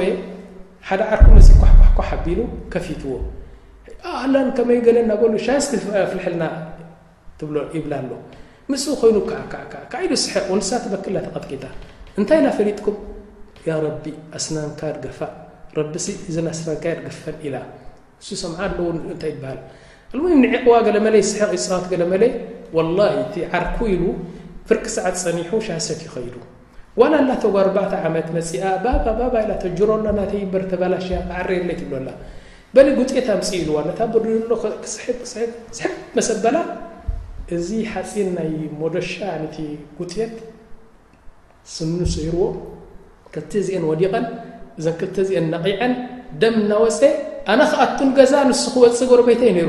ሓደ 0.88 1.00
ዓ 1.12 1.18
ኳኳኳ 1.62 2.10
ቢሉ 2.26 2.40
ከፊትዎ 2.74 3.10
ኣ 4.12 4.50
ከመይ 4.56 4.78
ገለ 4.86 4.98
ናሉ 5.12 5.32
ሻስፍልና 5.46 6.42
ብላ 7.48 7.56
ኣሎ 8.02 8.12
ም 8.72 8.74
ኮይኑ 9.02 9.16
ሉ 10.10 10.14
ስር 10.24 10.42
ሳበክ 10.70 11.06
ተቐጥቂታ 11.26 11.64
እንታይ 12.18 12.40
ናፈሊጥኩም 12.46 12.96
رቢ 13.88 14.04
ኣስናካ 14.36 14.80
ገፋእ 15.04 15.32
ቢ 15.92 15.96
እዝ 16.30 16.36
ኣስካ 16.52 16.68
ገፈ 17.04 17.22
ኢላ 17.46 17.56
እ 18.34 18.36
ሰምع 18.42 18.58
ኣንታይ 18.88 19.32
በሃል 19.42 19.60
ዕቕዋ 20.56 20.76
ለመለይ 20.96 21.22
ስሕቕ 21.32 21.52
ሰባት 21.64 21.84
ለመይ 22.02 22.22
وه 22.76 22.88
እቲ 23.22 23.34
ዓርኩ 23.56 23.78
ኢሉ 23.94 24.02
ፍርቂ 24.68 24.84
ሰዓት 24.96 25.14
ኒሑ 25.38 25.50
ሻሰት 25.66 26.00
ይኸዱ 26.06 26.34
መት 27.30 27.42
ኣ 28.00 29.64
ጅሮ 29.78 29.90
ተበ 30.70 30.84
ተ 30.92 31.80
ት 31.80 31.84
በ 32.74 32.78
ጉት 32.98 33.10
ኢዋ 33.20 33.76
መሰበላ 36.16 36.56
እዚ 37.56 37.68
ሓፂን 37.92 38.28
ናይ 38.36 38.50
ዶሻ 38.94 39.14
ቲ 39.54 39.58
ጉት 39.98 40.12
ስ 41.74 41.86
ሰይርዎ 42.14 42.44
ክተ 43.34 43.52
ዚአን 43.66 43.84
ዲቐን 44.02 44.24
እ 44.80 44.92
ክተ 45.00 45.16
ዚአን 45.28 45.46
ነቒዐን 45.54 45.92
ደም 46.42 46.54
እናወፀ 46.62 47.00
ኣነا 47.52 47.64
ክኣቱን 47.72 48.10
ገዛ 48.18 48.34
ን 48.48 48.52
ክበፅ 48.62 49.00
ጎሎቤይተይ 49.10 49.50
ነይሩ 49.58 49.68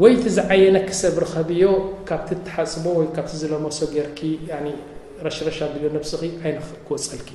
ወይቲ 0.00 0.22
ዝዓየነ 0.34 0.76
ክሰብ 0.88 1.14
ርኸብዮ 1.22 1.62
ካብቲ 2.08 2.28
ተሓስቦ 2.44 2.84
ካብ 3.16 3.26
ዝለመሶ 3.40 3.78
ጌር 3.94 4.06
ረሽረሻ 5.26 5.58
ግልዮ 5.72 5.88
ነብስኺ 5.96 6.20
ይ 6.28 6.32
ክወፀልኪ 6.86 7.28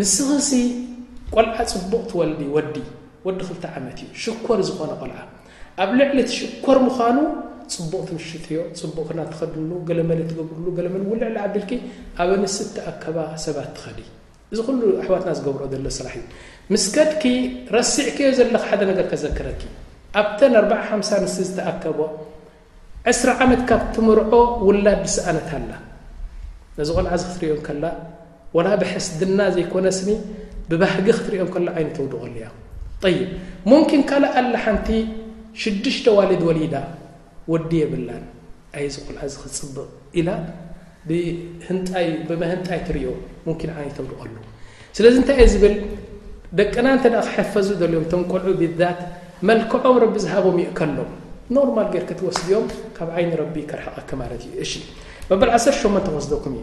ንስ 0.00 0.12
ክንሲ 0.26 0.50
ቆልዓ 1.36 1.56
ፅቡቕ 1.72 2.02
ትወልዲ 2.10 2.42
ወዲ 2.54 2.76
ወዲ 3.26 3.38
ኽልተ 3.48 3.64
ዓመት 3.78 3.98
እዩ 4.04 4.08
ሽኮር 4.22 4.60
ዝኾነ 4.68 4.90
ቆልዓ 5.02 5.18
ኣብ 5.82 5.90
ልዕሊ 6.00 6.18
ቲ 6.28 6.30
ሽኮር 6.36 6.78
ምዃኑ 6.86 7.18
ፅቡቕ 7.74 8.00
ትምሽት 8.08 8.44
ዮ 8.54 8.58
ፅቡቕ 8.80 8.96
ክና 9.08 9.20
ትኸድሉ 9.32 9.70
ገለ 9.88 10.00
መለ 10.10 10.20
ትገብርሉ 10.30 10.66
ለመ 10.86 10.94
ውሉዕሊ 11.12 11.36
ዓቢል 11.46 11.64
ኣብ 12.22 12.30
ንስ 12.42 12.56
እተኣከባ 12.64 13.16
ሰባት 13.44 13.68
ትኸዲ 13.78 13.98
እዚ 14.52 14.58
ኩሉ 14.68 14.80
ኣሕዋትና 15.02 15.30
ዝገብር 15.40 15.60
ዘሎ 15.72 15.86
ስራሕ 15.98 16.14
እዩ 16.20 16.24
ምስከድኪ 16.74 17.24
ረሲዕክዮ 17.76 18.28
ዘለካ 18.38 18.64
ሓደ 18.68 18.80
ነገር 18.92 19.04
ከዘክረኪ 19.12 19.62
ኣብተን 20.20 20.54
4ሓ 20.62 20.88
ኣንስ 21.00 21.36
ዝተኣከቦ 21.48 21.98
20 23.12 23.38
ዓመት 23.44 23.60
ካብ 23.68 23.82
ትምርዖ 23.96 24.32
ውላድ 24.66 24.98
ድስኣነት 25.06 25.48
ኣላ 25.58 25.70
ነዚ 26.80 26.88
ቆልዓ 26.96 27.12
ዝክትርኦም 27.24 27.60
ከላ 27.68 27.84
ዋና 28.56 28.68
ብሕስ 28.80 29.06
ድና 29.20 29.40
ዘይኮነስኒ 29.56 30.08
ብባህጊ 30.70 31.06
ክትሪኦም 31.16 31.48
ከሎ 31.54 31.64
ዓይነ 31.76 31.88
ተውድቀሉ 31.96 32.34
እያ 32.40 32.46
ይብ 33.14 33.30
ሙምኪን 33.70 34.02
ካልእ 34.10 34.30
ኣ 34.40 34.42
ላ 34.54 34.60
ሓንቲ 34.64 34.88
ሽዱሽተ 35.62 36.06
ዋለድ 36.18 36.42
ወሊዳ 36.48 36.74
ወዲ 37.52 37.70
የብላን 37.82 38.24
ኣይዚ 38.78 38.94
ቁልዓ 39.06 39.22
ዚ 39.32 39.34
ክፅብቕ 39.42 39.76
ኢላ 40.20 40.28
ብን 41.08 41.80
ብመህንታይ 42.28 42.80
ትሪዮ 42.88 43.08
ሙምኪን 43.46 43.72
ዓይነተውድቀሉ 43.78 44.34
ስለዚ 44.96 45.14
እንታይ 45.22 45.36
እዩ 45.44 45.48
ዝብል 45.54 45.74
ደቀና 46.60 46.86
እተ 46.98 47.04
ክሕፈዙ 47.32 47.68
ልዮም 47.92 48.04
ቶቆልዑ 48.14 48.48
ብት 48.62 48.80
መልክዖም 49.48 49.96
ረቢ 50.04 50.14
ዝሃቦም 50.24 50.56
ይእከሎ 50.62 50.96
ኖርማል 51.56 51.88
ጌርክ 51.94 52.10
ትወስድዮም 52.18 52.66
ካብ 52.96 53.08
ዓይኒ 53.16 53.30
ረቢ 53.42 53.54
ከርሓቐከ 53.70 54.10
ማለት 54.22 54.42
እዩ 54.48 54.54
እሽ 54.64 54.72
በበል 55.28 55.50
ዓሰ 55.56 55.64
8መ 55.80 55.98
ተወስደኩም 56.06 56.54
እ 56.60 56.62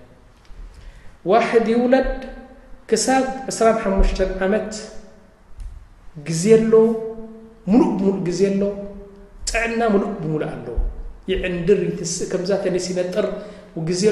ዋሕ 1.29 1.47
ይውለድ 1.69 2.07
ክሳብ 2.89 3.23
2ራሓሙሽተ 3.55 4.19
ዓመት 4.45 4.71
ዜ 6.41 6.55
ሉ 6.71 6.79
ሉዜ 8.25 8.41
ጥዕና 9.49 9.81
ሉእ 9.99 10.09
ብምሉእ 10.21 10.47
ኣለ 10.53 10.67
ዕንድእ 11.47 11.83
ዛተሲነጥር 12.49 13.25
ዜ 13.99 14.09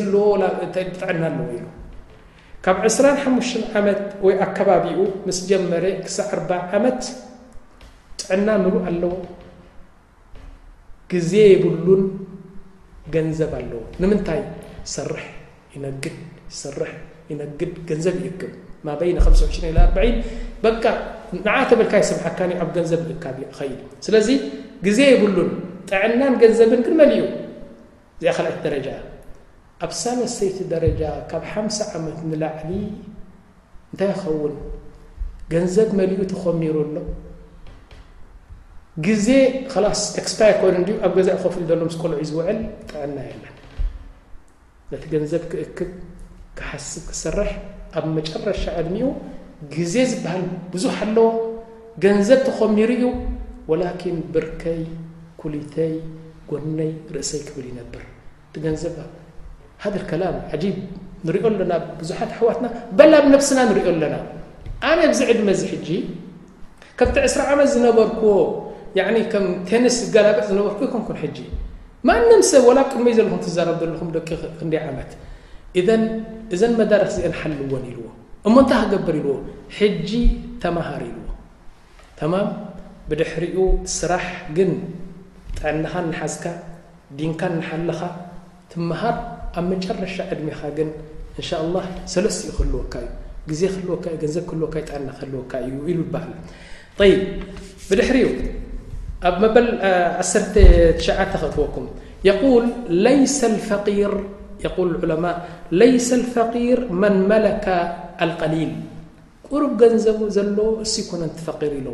ጥዕና 1.00 1.24
ኣለዎ 1.38 1.50
ዩ 1.58 1.66
ካብ 2.66 2.78
2ሓ 2.86 3.64
ዓመት 3.82 4.02
ወይ 4.26 4.36
ኣከባቢኡ 4.46 5.00
ምስ 5.28 5.40
ጀመረ 5.50 5.86
ሳብ 6.18 6.50
ኣ 6.60 6.62
ዓመት 6.78 7.02
ጥዕና 8.22 8.48
ምሉእ 8.66 8.80
ኣለው 8.92 9.14
ግዜ 11.14 11.32
የብሉን 11.54 12.04
ገንዘብ 13.16 13.52
ኣለዎ 13.62 13.82
ንምንታይ 14.02 14.42
ሰርሕ 14.96 15.24
ይነግድ 15.76 16.16
ይስርሕ 16.52 16.92
ይነግድ 17.32 17.74
ገንዘብ 17.90 18.16
ይግብ 18.28 18.42
ማ 18.86 18.88
በይናከሰሕሽ 19.00 19.58
ኣርን 19.70 20.16
በ 20.64 20.66
ንዓ 21.46 21.56
ተብልካ 21.70 21.94
ይስብዓካ 22.04 22.40
ኣብ 22.64 22.70
ገንዘብ 22.78 23.02
ካኸይድ 23.24 23.80
ስለዚ 24.06 24.28
ግዜ 24.86 25.00
ይብሉን 25.14 25.52
ጥዕናን 25.90 26.34
ገንዘብን 26.44 26.82
ግንመልዩ 26.86 27.22
እዚኣ 28.20 28.32
ኸልዓቲ 28.38 28.58
ደረጃ 28.68 28.88
ኣብ 29.86 29.92
ሳለሰተይቲ 30.02 30.58
ደረጃ 30.74 31.02
ካብ 31.32 31.44
ሓምሳ 31.52 31.78
ዓመት 31.98 32.18
ንላዕሊ 32.30 32.72
እንታይ 33.92 34.10
ይኸውን 34.14 34.54
ገንዘብ 35.54 35.90
መሊኡ 36.00 36.20
ተኸሚሩኣሎ 36.34 36.98
ግዜ 39.08 39.28
ስ 40.00 40.04
ክስፓ 40.26 40.40
ኮይኑ 40.62 40.88
ኣብ 41.08 41.12
ገዛ 41.20 41.30
ከፍል 41.44 41.64
ዘሎ 41.70 41.82
ስኮልዕ 41.96 42.18
እዩ 42.24 42.28
ዝውዕል 42.32 42.58
ጥዕና 42.90 43.16
የለን 43.30 43.56
ነቲ 44.92 45.04
ገንዘብ 45.14 45.42
ክእክብ 45.50 45.90
ክሓስብ 46.58 47.04
ክሰረሕ 47.10 47.50
ኣብ 47.98 48.06
መጨረሻ 48.16 48.62
ዕድሚኡ 48.80 49.08
ግዜ 49.74 49.94
ዝበሃል 50.12 50.46
ብዙሕ 50.74 50.96
ኣለዎ 51.06 51.28
ገንዘብ 52.04 52.40
ተከሚሩ 52.48 52.90
እዩ 52.98 53.04
وላكን 53.70 54.18
ብርከይ 54.34 54.82
ኩሊተይ 55.42 55.94
ጎነይ 56.50 56.92
ርእሰይ 57.16 57.42
ክብል 57.48 57.66
ይነብር 57.72 58.04
እቲ 58.48 58.56
ገንዘብ 58.66 58.96
ሃደ 59.84 59.96
ከላም 60.10 60.38
ዓ 60.54 60.58
ንሪኦ 61.28 61.44
ኣለና 61.52 61.72
ብዙሓት 62.00 62.30
ኣሕዋትና 62.36 62.66
በላ 62.98 63.14
ብ 63.24 63.28
ነብስና 63.34 63.60
ንርኦ 63.70 63.86
ኣለና 63.94 64.16
ኣነ 64.90 65.00
ብዚ 65.14 65.22
ዕድመ 65.32 65.48
ዚ 65.60 65.62
ሕጂ 65.74 65.90
ከምቲ 67.00 67.16
ዕ0 67.30 67.44
ዓመት 67.54 67.70
ዝነበርዎ 67.74 68.26
ም 69.46 69.48
ቴኒስ 69.70 69.96
ጋላበዕ 70.16 70.44
ዝነበርዎ 70.52 70.82
ይንኩን 70.86 71.18
ሕጂ 71.24 71.38
ም 72.08 72.42
ሰብ 72.50 72.66
ላ 72.78 72.84
ቅድመይ 72.92 73.14
ዘለኹም 73.18 73.40
ትዛረብ 73.46 73.76
ዘለኹም 73.82 74.10
መት 74.98 75.12
እዘ 76.56 76.62
መዳረክ 76.82 77.12
አሓልዎን 77.30 77.84
ዎ 78.04 78.08
እሞንታ 78.48 78.72
ክገበር 78.84 79.16
ልዎ 79.24 79.34
ጂ 80.08 80.12
ተማሃር 80.64 81.02
ልዎ 81.10 81.26
ተማ 82.20 82.34
ብድሕሪኡ 83.10 83.58
ስራሕ 83.98 84.26
ግን 84.58 84.72
ጥዐናኻ 85.58 85.94
ሓዝካ 86.20 86.46
ድንካ 87.20 87.42
ሓልኻ 87.68 88.02
ትመሃር 88.72 89.16
ኣብ 89.60 89.66
መጨረሻ 89.72 90.16
قድሚኻ 90.32 90.62
ግ 90.78 90.80
ه 91.38 91.42
ሰለስኡ 92.14 92.58
ህልወካ 92.60 92.94
እዩ 93.52 93.58
ዜ 93.60 94.44
ወንዘብ 94.46 94.48
ህወ 94.50 95.30
ልወ 95.34 95.44
እዩ 95.92 96.00
ሃ 98.10 98.12
ድ 98.40 98.59
لشكم 99.20 101.86
يقول 102.24 102.64
ليس 102.90 103.46
فقير 103.46 104.12
اعءليس 104.60 106.08
الفقير 106.14 106.92
من 106.92 107.30
ملك 107.32 107.68
القليل 108.22 108.72
قرب 109.52 109.80
نب 109.84 109.98
يكن 110.08 110.30
فقير 111.48 111.72
ال 111.80 111.94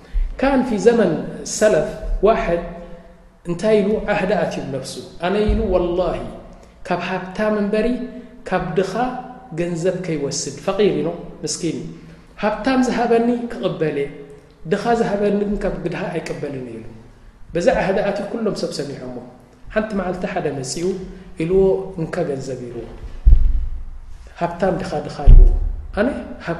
ፊ 0.67 0.77
ዘመን 0.85 1.11
ሰላፍ 1.57 1.87
ዋድ 2.27 2.61
እንታይ 3.49 3.75
ኢሉ 3.81 3.89
ዓህዳኣትእዩ 4.13 4.63
ነፍሱ 4.75 4.93
ኣነ 5.25 5.35
ኢ 5.49 5.53
ላ 5.99 6.01
ካብ 6.87 6.99
ሃብታም 7.09 7.53
እንበሪ 7.61 7.87
ካብ 8.49 8.63
ድኻ 8.77 8.93
ገንዘብ 9.59 9.95
ከይወስድ 10.05 10.55
ፈር 10.65 10.77
ኢኖ 10.87 11.09
ስ 11.53 11.71
ሃብታም 12.43 12.79
ዝሃበኒ 12.87 13.29
ክቕበለ 13.51 13.97
ድኻ 14.71 14.83
ዝሃበኒ 15.01 15.35
ብ 15.51 15.53
ግድሃ 15.85 16.01
ኣይቀበልኒ 16.13 16.67
ብዛ 17.55 17.67
ዓህደት 17.81 18.17
ኩሎም 18.31 18.55
ሰብ 18.61 18.71
ሰሚዖሞ 18.79 19.15
ሓንቲ 19.75 19.91
መዓልተ 19.99 20.23
ሓደ 20.33 20.45
መፅኡ 20.59 20.85
ኢልዎ 21.43 21.61
እ 22.03 22.05
ገንዘብ 22.29 22.59
ይዎ 22.67 22.77
ሃብ 24.39 24.51
ድኻ 24.81 24.91
ድኻ 25.07 25.17
እዩኣ 25.29 25.49
ሃብ 26.47 26.59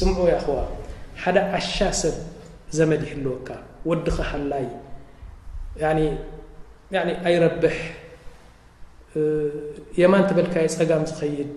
ስምዑ 0.00 0.18
خ 1.22 1.32
ደ 1.36 1.38
ዓሻ 1.56 1.74
ሰብ 2.02 2.16
ዘመዲ 2.78 3.02
ህልወካ 3.12 3.48
وዲኻ 3.90 4.16
ሃይ 4.30 4.68
ኣይረብሕ 7.28 7.76
የማን 10.00 10.24
በልካዮ 10.36 10.68
ፀጋም 10.78 11.04
ዝይድ 11.12 11.54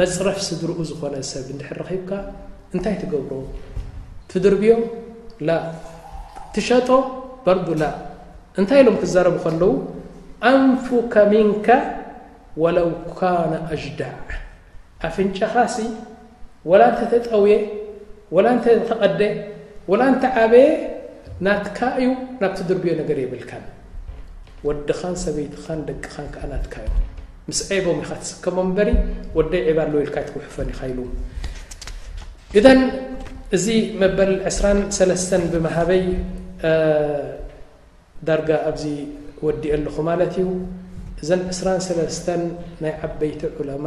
መፅረፍ 0.00 0.38
ስድርኡ 0.48 0.78
ዝኾነ 0.90 1.14
ሰብ 1.32 1.46
ረኺብካ 1.80 2.10
እንታይ 2.74 2.96
ትገብሮ 3.02 3.32
ትድርብዮ 4.30 4.72
ትሸጦ 6.54 6.88
በርቡ 7.44 7.66
እንታይ 8.60 8.80
ሎም 8.86 8.96
ክዘረቡ 9.02 9.36
ከለዉ 9.44 9.72
ኣንካሚን 10.50 11.48
وው 12.62 12.90
ኣጅዳዕ 13.74 14.16
ኣፍንጨኻ 15.08 15.54
እንተ 16.72 16.98
ተጠውየ 17.12 17.52
ተቐደ 18.88 19.20
እንተ 20.08 20.24
ዓበየ 20.42 20.68
ናትካ 21.44 21.78
እዩ 22.00 22.08
ናብቲ 22.42 22.58
ድርግዮ 22.68 22.92
ነገር 23.00 23.18
የብልካ 23.22 23.52
ወዲኻን 24.66 25.14
ሰበይትኻን 25.24 25.80
ደቅኻን 25.88 26.28
ናትካ 26.52 26.74
ዩ 26.86 26.88
ምስ 27.48 27.60
አቦም 27.76 27.98
ካ 28.06 28.10
ትስከሞ 28.22 28.56
በሪ 28.76 28.88
ወደይ 29.38 29.62
ዕባ 29.70 29.78
ለወ 29.90 30.00
ኢልካ 30.04 30.16
ትውሑፈን 30.28 30.68
ኢሉእ 30.76 31.10
እዚ 33.56 33.66
መበል 34.02 34.32
2 34.52 35.50
ብማሃበይ 35.54 36.04
ዳርጋ 38.28 38.50
ኣብዚ 38.70 38.84
ወዲአ 39.46 39.74
ለኹ 39.86 39.96
ማለት 40.10 40.34
እዩ 40.42 40.48
እዘ 41.22 41.30
2 41.70 42.36
ናይ 42.84 42.94
ዓበይቲ 43.08 43.40
ዑማ 43.58 43.86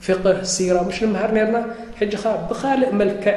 فقه 0.00 0.42
سرة 0.42 0.82
مشنمهر 0.88 1.30
نرنا 1.34 1.60
بخالق 2.50 2.90
ملكع 3.00 3.36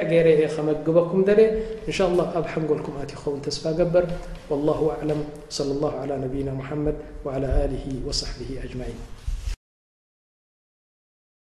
ر 0.60 0.62
مقبكم 0.70 1.20
ي 1.30 1.46
انشاء 1.88 2.08
الله 2.12 2.26
ابنقلكم 2.40 2.94
ات 3.04 3.12
يخون 3.18 3.40
سفى 3.58 3.70
قبر 3.80 4.06
والله 4.50 4.80
أعلم 5.00 5.20
وصلى 5.50 5.72
الله 5.76 5.94
على 6.02 6.14
نبينا 6.24 6.54
محمد 6.62 6.96
وعلى 7.26 7.50
له 7.72 7.86
وصحبه 8.08 8.52
أجمعين 8.68 9.19